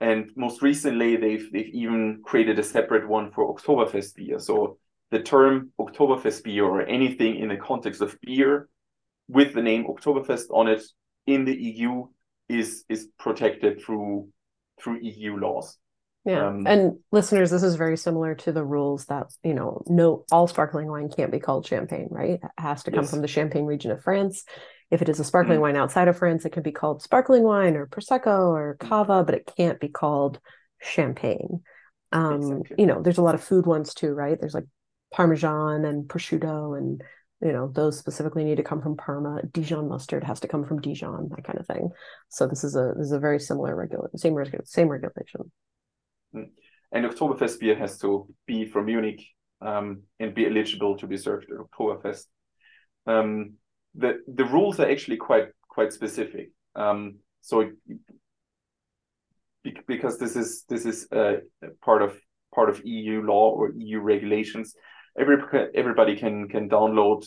And 0.00 0.30
most 0.36 0.62
recently, 0.62 1.16
they've 1.16 1.50
they've 1.52 1.74
even 1.74 2.22
created 2.24 2.58
a 2.58 2.62
separate 2.62 3.08
one 3.08 3.30
for 3.30 3.54
Oktoberfest 3.54 4.14
beer. 4.16 4.38
So 4.38 4.78
the 5.10 5.20
term 5.20 5.72
Oktoberfest 5.80 6.44
beer 6.44 6.64
or 6.64 6.82
anything 6.82 7.36
in 7.36 7.48
the 7.48 7.56
context 7.56 8.00
of 8.00 8.16
beer 8.22 8.68
with 9.28 9.54
the 9.54 9.62
name 9.62 9.86
Oktoberfest 9.86 10.46
on 10.50 10.68
it 10.68 10.82
in 11.26 11.44
the 11.44 11.54
EU 11.54 12.06
is 12.48 12.84
is 12.88 13.08
protected 13.18 13.80
through 13.80 14.28
through 14.80 14.98
EU 15.02 15.36
laws. 15.36 15.76
Yeah. 16.24 16.48
Um, 16.48 16.66
and 16.66 16.98
listeners, 17.12 17.50
this 17.50 17.62
is 17.62 17.76
very 17.76 17.96
similar 17.96 18.34
to 18.36 18.52
the 18.52 18.64
rules 18.64 19.06
that, 19.06 19.32
you 19.42 19.54
know, 19.54 19.82
no 19.86 20.24
all 20.30 20.46
sparkling 20.46 20.86
wine 20.88 21.08
can't 21.08 21.32
be 21.32 21.40
called 21.40 21.66
champagne, 21.66 22.08
right? 22.10 22.32
It 22.32 22.40
has 22.58 22.82
to 22.84 22.90
come 22.90 23.04
yes. 23.04 23.10
from 23.10 23.22
the 23.22 23.28
Champagne 23.28 23.64
region 23.64 23.90
of 23.90 24.02
France. 24.02 24.44
If 24.90 25.00
it 25.00 25.08
is 25.08 25.18
a 25.18 25.24
sparkling 25.24 25.58
mm. 25.58 25.62
wine 25.62 25.76
outside 25.76 26.08
of 26.08 26.18
France, 26.18 26.44
it 26.44 26.50
can 26.50 26.62
be 26.62 26.72
called 26.72 27.02
sparkling 27.02 27.42
wine 27.42 27.74
or 27.74 27.86
prosecco 27.86 28.48
or 28.48 28.76
cava, 28.80 29.24
but 29.24 29.34
it 29.34 29.50
can't 29.56 29.80
be 29.80 29.88
called 29.88 30.40
champagne. 30.80 31.62
Um, 32.12 32.34
exactly. 32.34 32.76
you 32.78 32.86
know, 32.86 33.00
there's 33.00 33.18
a 33.18 33.22
lot 33.22 33.36
of 33.36 33.42
food 33.42 33.66
ones 33.66 33.94
too, 33.94 34.12
right? 34.12 34.38
There's 34.38 34.54
like 34.54 34.66
parmesan 35.12 35.84
and 35.84 36.08
prosciutto 36.08 36.76
and 36.76 37.02
you 37.42 37.52
know 37.52 37.68
those 37.74 37.98
specifically 37.98 38.44
need 38.44 38.56
to 38.56 38.62
come 38.62 38.80
from 38.80 38.96
parma 38.96 39.40
dijon 39.52 39.88
mustard 39.88 40.22
has 40.22 40.40
to 40.40 40.48
come 40.48 40.64
from 40.64 40.80
dijon 40.80 41.28
that 41.30 41.44
kind 41.44 41.58
of 41.58 41.66
thing 41.66 41.90
so 42.28 42.46
this 42.46 42.64
is 42.64 42.76
a 42.76 42.92
this 42.96 43.06
is 43.06 43.12
a 43.12 43.18
very 43.18 43.40
similar 43.40 43.74
regular 43.74 44.10
same 44.14 44.36
same 44.64 44.88
regulation 44.88 45.50
Mm. 46.34 46.50
And 46.92 47.06
Oktoberfest 47.06 47.60
beer 47.60 47.76
has 47.76 47.98
to 47.98 48.28
be 48.46 48.66
from 48.66 48.86
Munich 48.86 49.22
um, 49.60 50.02
and 50.18 50.34
be 50.34 50.46
eligible 50.46 50.96
to 50.98 51.06
be 51.06 51.16
served 51.16 51.46
at 51.50 51.58
Oktoberfest. 51.58 52.24
Um, 53.06 53.54
the 53.94 54.20
the 54.32 54.44
rules 54.44 54.78
are 54.80 54.90
actually 54.90 55.16
quite 55.16 55.48
quite 55.68 55.92
specific. 55.92 56.50
Um, 56.74 57.18
so 57.40 57.70
because 59.86 60.18
this 60.18 60.36
is 60.36 60.64
this 60.68 60.84
is 60.84 61.06
uh, 61.12 61.36
part 61.82 62.02
of 62.02 62.18
part 62.54 62.70
of 62.70 62.84
EU 62.84 63.22
law 63.22 63.50
or 63.50 63.72
EU 63.76 64.00
regulations, 64.00 64.74
every 65.18 65.36
everybody 65.74 66.16
can 66.16 66.48
can 66.48 66.68
download 66.68 67.26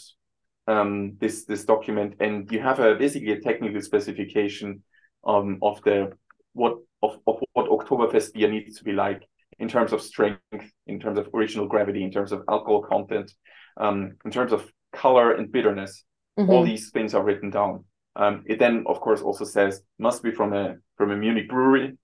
um, 0.67 1.17
this 1.19 1.46
this 1.46 1.65
document, 1.65 2.15
and 2.19 2.52
you 2.52 2.60
have 2.60 2.80
a 2.80 2.96
basically 2.96 3.32
a 3.32 3.41
technical 3.41 3.82
specification 3.82 4.84
um, 5.26 5.60
of 5.62 5.82
the 5.84 6.12
what 6.54 6.78
of, 7.02 7.19
of 7.28 7.43
what 7.54 7.69
Oktoberfest 7.69 8.34
beer 8.34 8.50
needs 8.50 8.78
to 8.78 8.84
be 8.84 8.91
like 8.91 9.28
in 9.60 9.67
terms 9.67 9.93
of 9.93 10.02
strength, 10.02 10.41
in 10.88 11.00
terms 11.00 11.19
of 11.19 11.30
original 11.34 11.67
gravity, 11.67 12.04
in 12.04 12.12
terms 12.12 12.32
of 12.32 12.43
alcohol 12.50 12.82
content, 12.82 13.32
um, 13.78 14.15
in 14.26 14.32
terms 14.32 14.52
of 14.52 14.69
color 14.93 15.34
and 15.34 15.52
bitterness. 15.52 16.04
Mm-hmm. 16.39 16.50
All 16.50 16.63
these 16.63 16.89
things 16.89 17.13
are 17.13 17.24
written 17.24 17.50
down. 17.50 17.86
Um, 18.15 18.43
it 18.46 18.60
then, 18.60 18.86
of 18.88 19.00
course, 19.00 19.22
also 19.22 19.46
says 19.46 19.82
must 20.00 20.24
be 20.24 20.32
from 20.32 20.54
a 20.54 20.76
from 20.98 21.12
a 21.12 21.17
Munich 21.17 21.50
brewery. 21.50 21.98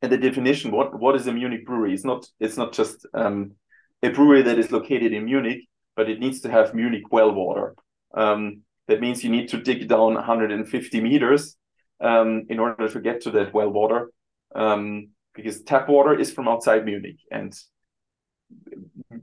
And 0.00 0.12
the 0.12 0.16
definition, 0.18 0.70
what 0.70 0.98
what 0.98 1.16
is 1.16 1.26
a 1.26 1.32
Munich 1.32 1.66
brewery? 1.66 1.92
It's 1.92 2.04
not 2.04 2.26
it's 2.40 2.56
not 2.56 2.72
just 2.72 3.06
um, 3.14 3.52
a 4.02 4.10
brewery 4.10 4.42
that 4.42 4.58
is 4.58 4.70
located 4.70 5.12
in 5.12 5.24
Munich, 5.24 5.62
but 5.96 6.08
it 6.08 6.20
needs 6.20 6.40
to 6.42 6.50
have 6.50 6.74
Munich 6.74 7.10
well 7.10 7.32
water. 7.32 7.74
Um, 8.14 8.62
that 8.86 9.00
means 9.00 9.22
you 9.22 9.30
need 9.30 9.48
to 9.50 9.58
dig 9.58 9.88
down 9.88 10.14
150 10.14 11.00
meters 11.00 11.56
um, 12.00 12.44
in 12.48 12.58
order 12.58 12.88
to 12.88 13.00
get 13.00 13.22
to 13.22 13.30
that 13.32 13.52
well 13.52 13.70
water 13.70 14.10
um, 14.54 15.08
because 15.34 15.62
tap 15.62 15.88
water 15.88 16.18
is 16.18 16.32
from 16.32 16.48
outside 16.48 16.84
Munich 16.84 17.18
and 17.30 17.54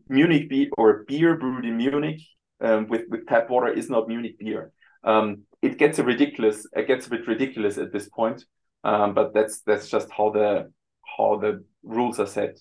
Munich 0.08 0.50
beer 0.50 0.70
or 0.78 1.04
beer 1.08 1.36
brewed 1.36 1.66
in 1.66 1.78
Munich 1.78 2.22
um, 2.62 2.88
with 2.88 3.04
with 3.10 3.28
tap 3.28 3.50
water 3.50 3.68
is 3.68 3.90
not 3.90 4.08
Munich 4.08 4.38
beer. 4.40 4.72
Um, 5.04 5.44
it 5.62 5.78
gets 5.78 6.00
a 6.00 6.04
ridiculous. 6.04 6.66
It 6.74 6.88
gets 6.88 7.08
a 7.08 7.10
bit 7.10 7.28
ridiculous 7.28 7.78
at 7.78 7.92
this 7.92 8.08
point, 8.10 8.46
um, 8.84 9.14
but 9.14 9.34
that's 9.34 9.62
that's 9.62 9.90
just 9.90 10.10
how 10.12 10.30
the 10.30 10.72
how 11.18 11.38
the 11.38 11.64
rules 11.84 12.20
are 12.20 12.28
set, 12.28 12.58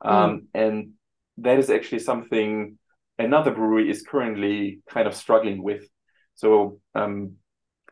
um, 0.00 0.14
mm. 0.14 0.42
and 0.54 0.92
that 1.38 1.58
is 1.58 1.70
actually 1.70 2.00
something 2.00 2.78
another 3.18 3.50
brewery 3.50 3.90
is 3.90 4.02
currently 4.02 4.80
kind 4.88 5.06
of 5.06 5.14
struggling 5.14 5.62
with. 5.62 5.88
So 6.34 6.80
um, 6.94 7.36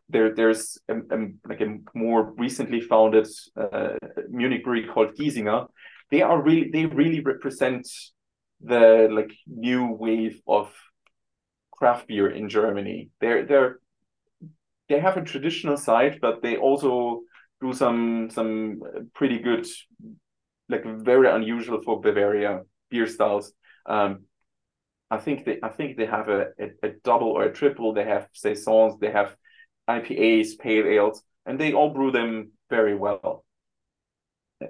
there 0.08 0.34
there's 0.34 0.78
a, 0.88 0.96
a, 0.96 1.18
like 1.48 1.60
a 1.60 1.78
more 1.94 2.32
recently 2.36 2.80
founded 2.80 3.28
uh, 3.56 3.96
Munich 4.28 4.64
brewery 4.64 4.86
called 4.86 5.16
Giesinger. 5.16 5.68
They 6.10 6.22
are 6.22 6.40
really 6.40 6.70
they 6.70 6.86
really 6.86 7.20
represent 7.20 7.88
the 8.60 9.08
like 9.10 9.32
new 9.46 9.86
wave 9.86 10.40
of 10.46 10.72
craft 11.70 12.08
beer 12.08 12.30
in 12.30 12.48
Germany. 12.48 13.10
They're 13.20 13.46
they're 13.46 13.78
they 14.88 15.00
have 15.00 15.16
a 15.16 15.22
traditional 15.24 15.76
side, 15.76 16.18
but 16.20 16.42
they 16.42 16.56
also 16.56 17.22
do 17.60 17.72
some 17.72 18.28
some 18.30 18.82
pretty 19.14 19.38
good, 19.38 19.66
like 20.68 20.84
very 20.84 21.28
unusual 21.30 21.80
for 21.82 22.00
Bavaria 22.00 22.62
beer 22.92 23.08
styles. 23.08 23.52
Um, 23.86 24.26
I 25.10 25.18
think 25.18 25.44
they 25.44 25.58
I 25.62 25.68
think 25.68 25.96
they 25.96 26.06
have 26.06 26.28
a, 26.28 26.40
a, 26.58 26.66
a 26.84 26.88
double 27.02 27.32
or 27.32 27.42
a 27.44 27.52
triple. 27.52 27.92
They 27.92 28.04
have 28.04 28.28
saisons. 28.32 28.98
They 29.00 29.10
have 29.10 29.36
IPAs, 29.90 30.58
pale 30.58 30.86
ales, 30.86 31.22
and 31.44 31.58
they 31.58 31.72
all 31.72 31.92
brew 31.92 32.12
them 32.12 32.52
very 32.70 32.94
well. 32.94 33.44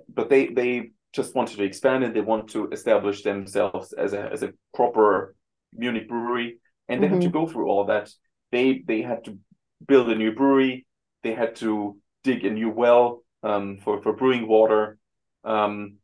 But 0.09 0.31
they 0.31 0.47
they 0.47 0.93
just 1.13 1.35
wanted 1.35 1.59
to 1.59 1.65
expand 1.65 2.05
it. 2.05 2.15
They 2.15 2.23
want 2.23 2.49
to 2.51 2.71
establish 2.71 3.23
themselves 3.23 3.93
as 3.93 4.15
a 4.15 4.33
as 4.33 4.43
a 4.43 4.55
proper 4.75 5.37
Munich 5.75 6.09
brewery, 6.09 6.59
and 6.89 7.03
they 7.03 7.07
mm-hmm. 7.07 7.15
had 7.15 7.23
to 7.23 7.29
mm-hmm. 7.29 7.47
go 7.47 7.47
through 7.47 7.69
all 7.69 7.85
that. 7.87 8.11
They 8.51 8.83
they 8.87 9.03
had 9.03 9.25
to 9.27 9.39
build 9.87 10.09
a 10.11 10.15
new 10.15 10.33
brewery. 10.33 10.87
They 11.23 11.35
had 11.35 11.57
to 11.57 11.99
dig 12.25 12.45
a 12.45 12.51
new 12.51 12.71
well 12.71 13.23
um, 13.43 13.79
for 13.85 14.03
for 14.03 14.13
brewing 14.13 14.49
water. 14.49 14.99
Um, 15.45 15.99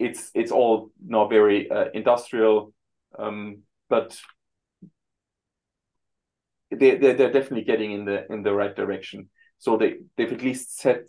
it's 0.00 0.30
it's 0.34 0.50
all 0.50 0.90
not 1.06 1.28
very 1.28 1.70
uh, 1.70 1.86
industrial, 1.92 2.72
um, 3.18 3.62
but 3.88 4.18
they 6.70 6.96
they're, 6.96 7.14
they're 7.14 7.32
definitely 7.32 7.64
getting 7.64 7.92
in 7.92 8.04
the 8.06 8.26
in 8.32 8.42
the 8.42 8.54
right 8.54 8.74
direction. 8.74 9.28
So 9.58 9.76
they 9.76 9.98
they've 10.16 10.32
at 10.32 10.42
least 10.42 10.78
set 10.78 11.08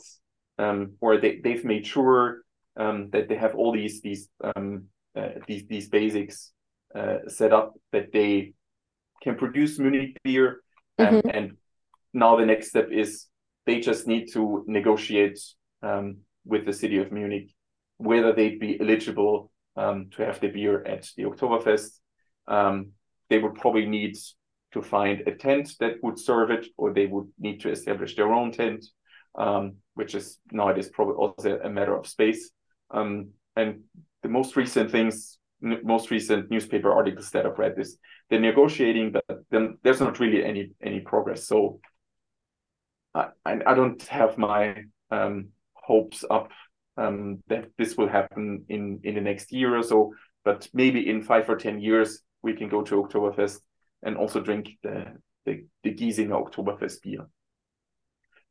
um, 0.59 0.93
or 0.99 1.17
they 1.17 1.39
they've 1.39 1.63
made 1.63 1.87
sure 1.87 2.41
um, 2.75 3.09
that 3.11 3.29
they 3.29 3.35
have 3.35 3.55
all 3.55 3.71
these 3.71 4.01
these 4.01 4.27
um, 4.43 4.85
uh, 5.15 5.29
these 5.47 5.65
these 5.67 5.89
basics 5.89 6.51
uh, 6.93 7.19
set 7.27 7.53
up 7.53 7.73
that 7.93 8.11
they 8.11 8.53
can 9.23 9.35
produce 9.35 9.79
Munich 9.79 10.17
beer, 10.23 10.61
and, 10.97 11.17
mm-hmm. 11.17 11.29
and 11.29 11.57
now 12.13 12.35
the 12.35 12.45
next 12.45 12.69
step 12.69 12.89
is 12.91 13.27
they 13.65 13.79
just 13.79 14.05
need 14.05 14.27
to 14.33 14.65
negotiate 14.67 15.39
um, 15.81 16.17
with 16.43 16.65
the 16.65 16.73
city 16.73 16.97
of 16.97 17.11
Munich 17.11 17.51
whether 18.01 18.33
they'd 18.33 18.59
be 18.59 18.79
eligible 18.79 19.51
um, 19.75 20.09
to 20.11 20.25
have 20.25 20.39
the 20.39 20.49
beer 20.49 20.83
at 20.85 21.07
the 21.15 21.23
Oktoberfest. 21.23 21.99
Um, 22.47 22.91
they 23.29 23.39
would 23.39 23.55
probably 23.55 23.85
need 23.85 24.17
to 24.73 24.81
find 24.81 25.21
a 25.27 25.35
tent 25.35 25.73
that 25.79 25.95
would 26.01 26.19
serve 26.19 26.51
it, 26.51 26.67
or 26.77 26.93
they 26.93 27.05
would 27.05 27.27
need 27.39 27.61
to 27.61 27.71
establish 27.71 28.15
their 28.15 28.33
own 28.33 28.51
tent, 28.51 28.85
um, 29.35 29.75
which 29.93 30.15
is 30.15 30.39
nowadays 30.51 30.89
probably 30.89 31.15
also 31.15 31.59
a 31.63 31.69
matter 31.69 31.95
of 31.95 32.07
space. 32.07 32.51
Um, 32.89 33.29
and 33.55 33.81
the 34.23 34.29
most 34.29 34.55
recent 34.55 34.91
things, 34.91 35.37
most 35.61 36.11
recent 36.11 36.49
newspaper 36.49 36.91
articles 36.91 37.29
that 37.31 37.45
I've 37.45 37.59
read 37.59 37.77
is 37.77 37.97
they're 38.29 38.39
negotiating, 38.39 39.11
but 39.11 39.25
then 39.49 39.77
there's 39.83 39.99
not 39.99 40.19
really 40.19 40.43
any 40.43 40.71
any 40.81 41.01
progress. 41.01 41.47
So 41.47 41.79
I 43.13 43.29
I 43.45 43.73
don't 43.75 44.01
have 44.07 44.37
my 44.37 44.83
um, 45.11 45.49
hopes 45.73 46.23
up 46.29 46.51
um, 46.97 47.41
that 47.47 47.69
this 47.77 47.97
will 47.97 48.09
happen 48.09 48.65
in 48.69 48.99
in 49.03 49.15
the 49.15 49.21
next 49.21 49.51
year 49.51 49.75
or 49.77 49.83
so. 49.83 50.13
But 50.43 50.67
maybe 50.73 51.09
in 51.09 51.21
five 51.21 51.49
or 51.49 51.55
ten 51.55 51.79
years 51.79 52.21
we 52.41 52.53
can 52.53 52.69
go 52.69 52.81
to 52.81 53.03
Oktoberfest 53.03 53.59
and 54.03 54.17
also 54.17 54.39
drink 54.39 54.69
the 54.83 55.17
the, 55.45 55.65
the 55.83 55.93
Giesinger 55.93 56.49
Oktoberfest 56.49 57.01
beer. 57.03 57.27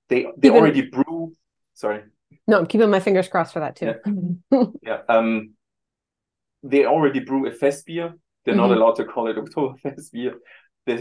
They 0.08 0.26
they 0.36 0.48
Even, 0.48 0.58
already 0.58 0.82
brew. 0.82 1.34
Sorry. 1.74 2.02
No, 2.46 2.58
I'm 2.58 2.66
keeping 2.66 2.90
my 2.90 3.00
fingers 3.00 3.28
crossed 3.28 3.52
for 3.52 3.60
that 3.60 3.76
too. 3.76 3.94
Yeah. 4.50 4.64
yeah. 4.82 4.98
Um, 5.08 5.54
they 6.62 6.84
already 6.84 7.20
brew 7.20 7.46
a 7.46 7.52
fest 7.52 7.86
beer. 7.86 8.14
They're 8.44 8.54
mm-hmm. 8.54 8.68
not 8.68 8.76
allowed 8.76 8.96
to 8.96 9.04
call 9.04 9.28
it 9.28 9.36
Oktoberfest 9.36 10.12
beer, 10.12 10.34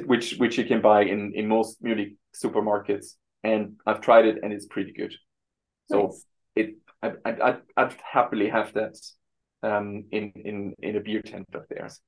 which 0.06 0.38
which 0.38 0.58
you 0.58 0.66
can 0.66 0.82
buy 0.82 1.04
in 1.04 1.34
in 1.36 1.48
most 1.48 1.82
Munich 1.82 2.14
supermarkets. 2.36 3.16
And 3.44 3.80
I've 3.86 4.02
tried 4.02 4.26
it, 4.26 4.40
and 4.44 4.52
it's 4.52 4.66
pretty 4.66 4.92
good. 4.92 5.14
So 5.90 6.08
nice. 6.08 6.26
it 6.56 6.76
I'd, 7.02 7.16
I'd, 7.26 7.62
I'd 7.78 7.96
happily 8.04 8.50
have 8.50 8.74
that 8.74 8.98
um, 9.64 10.06
in 10.12 10.32
in 10.36 10.74
in 10.80 10.96
a 10.96 11.00
beer 11.00 11.22
tent 11.22 11.48
of 11.54 11.68
theirs. 11.70 12.00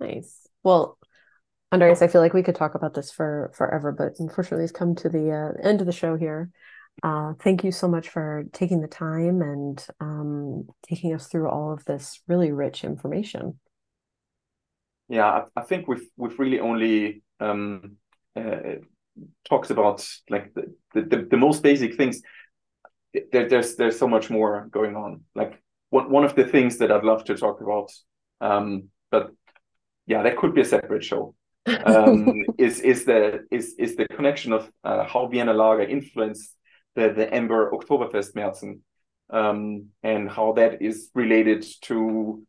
Nice. 0.00 0.46
Well, 0.62 0.98
Andreas, 1.72 2.02
I 2.02 2.08
feel 2.08 2.20
like 2.20 2.34
we 2.34 2.42
could 2.42 2.54
talk 2.54 2.74
about 2.74 2.94
this 2.94 3.10
for 3.10 3.50
forever, 3.54 3.92
but 3.92 4.18
unfortunately, 4.18 4.64
it's 4.64 4.72
come 4.72 4.94
to 4.96 5.08
the 5.08 5.30
uh, 5.30 5.68
end 5.68 5.80
of 5.80 5.86
the 5.86 5.92
show 5.92 6.16
here. 6.16 6.50
Uh, 7.02 7.34
thank 7.40 7.62
you 7.62 7.70
so 7.70 7.86
much 7.86 8.08
for 8.08 8.44
taking 8.52 8.80
the 8.80 8.88
time 8.88 9.40
and 9.40 9.86
um, 10.00 10.66
taking 10.88 11.14
us 11.14 11.28
through 11.28 11.48
all 11.48 11.72
of 11.72 11.84
this 11.84 12.20
really 12.26 12.50
rich 12.50 12.84
information. 12.84 13.58
Yeah, 15.08 15.26
I, 15.26 15.44
I 15.56 15.62
think 15.62 15.88
we've 15.88 16.06
we've 16.16 16.38
really 16.38 16.60
only 16.60 17.22
um, 17.40 17.96
uh, 18.36 18.76
talked 19.48 19.70
about 19.70 20.06
like 20.28 20.52
the, 20.54 20.74
the, 20.94 21.26
the 21.30 21.36
most 21.36 21.62
basic 21.62 21.96
things. 21.96 22.20
There, 23.32 23.48
there's 23.48 23.76
there's 23.76 23.98
so 23.98 24.08
much 24.08 24.30
more 24.30 24.68
going 24.70 24.96
on. 24.96 25.24
Like 25.34 25.62
one 25.90 26.10
one 26.10 26.24
of 26.24 26.34
the 26.34 26.44
things 26.44 26.78
that 26.78 26.92
I'd 26.92 27.04
love 27.04 27.24
to 27.24 27.36
talk 27.36 27.60
about, 27.60 27.90
um, 28.40 28.88
but 29.10 29.30
yeah, 30.06 30.22
that 30.22 30.36
could 30.36 30.54
be 30.54 30.62
a 30.62 30.64
separate 30.64 31.04
show 31.04 31.34
um, 31.84 32.44
is 32.58 32.80
is 32.80 33.04
the 33.04 33.46
is 33.50 33.74
is 33.78 33.96
the 33.96 34.06
connection 34.08 34.52
of 34.52 34.70
uh, 34.84 35.04
how 35.04 35.26
Vienna 35.26 35.52
Lager 35.52 35.82
influenced 35.82 36.54
the 36.94 37.12
the 37.12 37.32
Ember 37.32 37.70
Oktoberfest 37.70 38.34
Märzen, 38.34 38.80
um, 39.30 39.86
and 40.02 40.30
how 40.30 40.52
that 40.52 40.82
is 40.82 41.10
related 41.14 41.64
to 41.82 42.42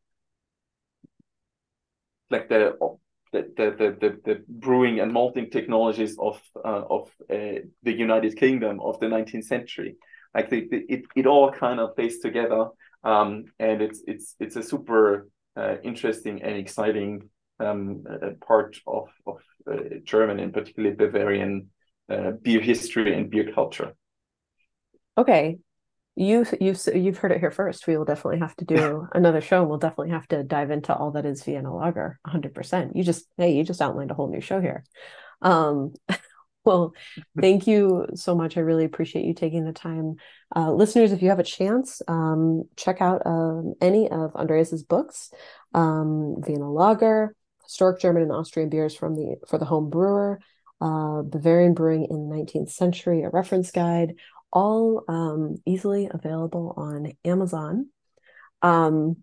like 2.29 2.49
the 2.49 2.75
the 3.31 3.53
the 3.55 3.97
the, 3.99 4.19
the 4.25 4.43
brewing 4.47 4.99
and 4.99 5.11
malting 5.11 5.49
technologies 5.49 6.17
of 6.19 6.41
uh, 6.55 6.83
of 6.89 7.11
uh, 7.29 7.61
the 7.83 7.93
United 7.93 8.37
Kingdom 8.37 8.79
of 8.79 8.99
the 8.99 9.07
19th 9.07 9.45
century. 9.45 9.97
Like 10.33 10.49
the, 10.49 10.67
the, 10.69 10.85
it 10.89 11.05
it 11.15 11.25
all 11.25 11.51
kind 11.51 11.79
of 11.79 11.95
plays 11.95 12.19
together, 12.19 12.67
um, 13.03 13.45
and 13.59 13.81
it's 13.81 14.01
it's 14.05 14.35
it's 14.39 14.55
a 14.55 14.63
super 14.63 15.27
uh, 15.55 15.75
interesting 15.83 16.43
and 16.43 16.55
exciting 16.55 17.29
um, 17.59 18.03
part 18.45 18.77
of, 18.87 19.09
of 19.25 19.37
uh, 19.69 19.97
German 20.03 20.39
and 20.39 20.53
particularly 20.53 20.95
Bavarian 20.95 21.69
uh, 22.09 22.31
beer 22.41 22.61
history 22.61 23.13
and 23.13 23.29
beer 23.29 23.51
culture. 23.53 23.93
Okay, 25.17 25.57
you 26.15 26.45
you've 26.59 26.81
you've 26.93 27.17
heard 27.17 27.31
it 27.31 27.39
here 27.39 27.51
first. 27.51 27.87
We 27.87 27.97
will 27.97 28.05
definitely 28.05 28.39
have 28.39 28.55
to 28.57 28.65
do 28.65 29.07
another 29.13 29.41
show, 29.41 29.61
and 29.61 29.69
we'll 29.69 29.79
definitely 29.79 30.11
have 30.11 30.27
to 30.29 30.43
dive 30.43 30.71
into 30.71 30.93
all 30.93 31.11
that 31.11 31.25
is 31.25 31.43
Vienna 31.43 31.73
Lager. 31.73 32.19
100. 32.23 32.53
percent 32.53 32.95
You 32.95 33.03
just 33.03 33.25
hey, 33.37 33.53
you 33.53 33.63
just 33.63 33.81
outlined 33.81 34.11
a 34.11 34.13
whole 34.13 34.29
new 34.29 34.41
show 34.41 34.61
here. 34.61 34.83
Um, 35.41 35.93
well, 36.65 36.93
thank 37.39 37.67
you 37.67 38.07
so 38.15 38.35
much. 38.35 38.57
I 38.57 38.61
really 38.61 38.85
appreciate 38.85 39.25
you 39.25 39.33
taking 39.33 39.65
the 39.65 39.73
time, 39.73 40.15
uh, 40.55 40.71
listeners. 40.71 41.11
If 41.11 41.21
you 41.21 41.29
have 41.29 41.39
a 41.39 41.43
chance, 41.43 42.01
um, 42.07 42.63
check 42.75 43.01
out 43.01 43.21
um, 43.25 43.73
any 43.81 44.09
of 44.09 44.35
Andreas's 44.35 44.83
books, 44.83 45.31
um, 45.73 46.35
Vienna 46.45 46.71
Lager, 46.71 47.35
historic 47.63 48.01
German 48.01 48.23
and 48.23 48.31
Austrian 48.31 48.69
beers 48.69 48.95
from 48.95 49.15
the 49.15 49.37
for 49.47 49.57
the 49.57 49.65
home 49.65 49.89
brewer, 49.89 50.39
uh, 50.81 51.21
Bavarian 51.21 51.73
brewing 51.73 52.07
in 52.09 52.29
the 52.29 52.35
19th 52.35 52.71
century, 52.71 53.23
a 53.23 53.29
reference 53.29 53.71
guide, 53.71 54.15
all 54.51 55.03
um, 55.07 55.57
easily 55.65 56.09
available 56.11 56.73
on 56.77 57.13
Amazon. 57.25 57.89
Um, 58.61 59.17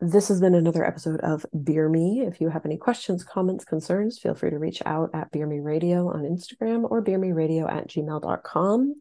this 0.00 0.28
has 0.28 0.40
been 0.40 0.54
another 0.54 0.84
episode 0.84 1.20
of 1.20 1.44
Beer 1.64 1.88
Me. 1.88 2.22
If 2.26 2.40
you 2.40 2.48
have 2.50 2.64
any 2.64 2.76
questions, 2.76 3.24
comments, 3.24 3.64
concerns, 3.64 4.18
feel 4.18 4.34
free 4.34 4.50
to 4.50 4.58
reach 4.58 4.80
out 4.86 5.10
at 5.12 5.32
Beer 5.32 5.46
Me 5.46 5.58
Radio 5.58 6.08
on 6.12 6.22
Instagram 6.22 6.88
or 6.88 7.02
beermeradio 7.02 7.70
at 7.70 7.88
gmail.com. 7.88 8.94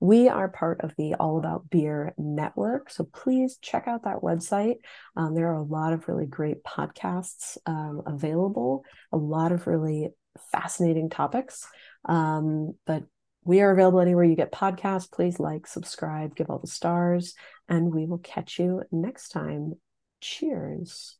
We 0.00 0.28
are 0.28 0.48
part 0.48 0.80
of 0.80 0.96
the 0.98 1.14
All 1.14 1.38
About 1.38 1.70
Beer 1.70 2.12
network. 2.18 2.90
So 2.90 3.04
please 3.04 3.58
check 3.62 3.86
out 3.86 4.02
that 4.02 4.16
website. 4.16 4.78
Um, 5.16 5.36
there 5.36 5.48
are 5.52 5.58
a 5.58 5.62
lot 5.62 5.92
of 5.92 6.08
really 6.08 6.26
great 6.26 6.64
podcasts 6.64 7.56
um, 7.66 8.02
available, 8.04 8.82
a 9.12 9.16
lot 9.16 9.52
of 9.52 9.68
really 9.68 10.08
fascinating 10.50 11.08
topics. 11.08 11.68
Um, 12.04 12.74
but 12.84 13.04
we 13.44 13.60
are 13.60 13.70
available 13.70 14.00
anywhere 14.00 14.24
you 14.24 14.34
get 14.34 14.50
podcasts. 14.50 15.10
Please 15.10 15.38
like, 15.38 15.68
subscribe, 15.68 16.34
give 16.34 16.50
all 16.50 16.58
the 16.58 16.66
stars, 16.66 17.34
and 17.68 17.94
we 17.94 18.06
will 18.06 18.18
catch 18.18 18.58
you 18.58 18.82
next 18.90 19.28
time. 19.28 19.74
Cheers. 20.22 21.18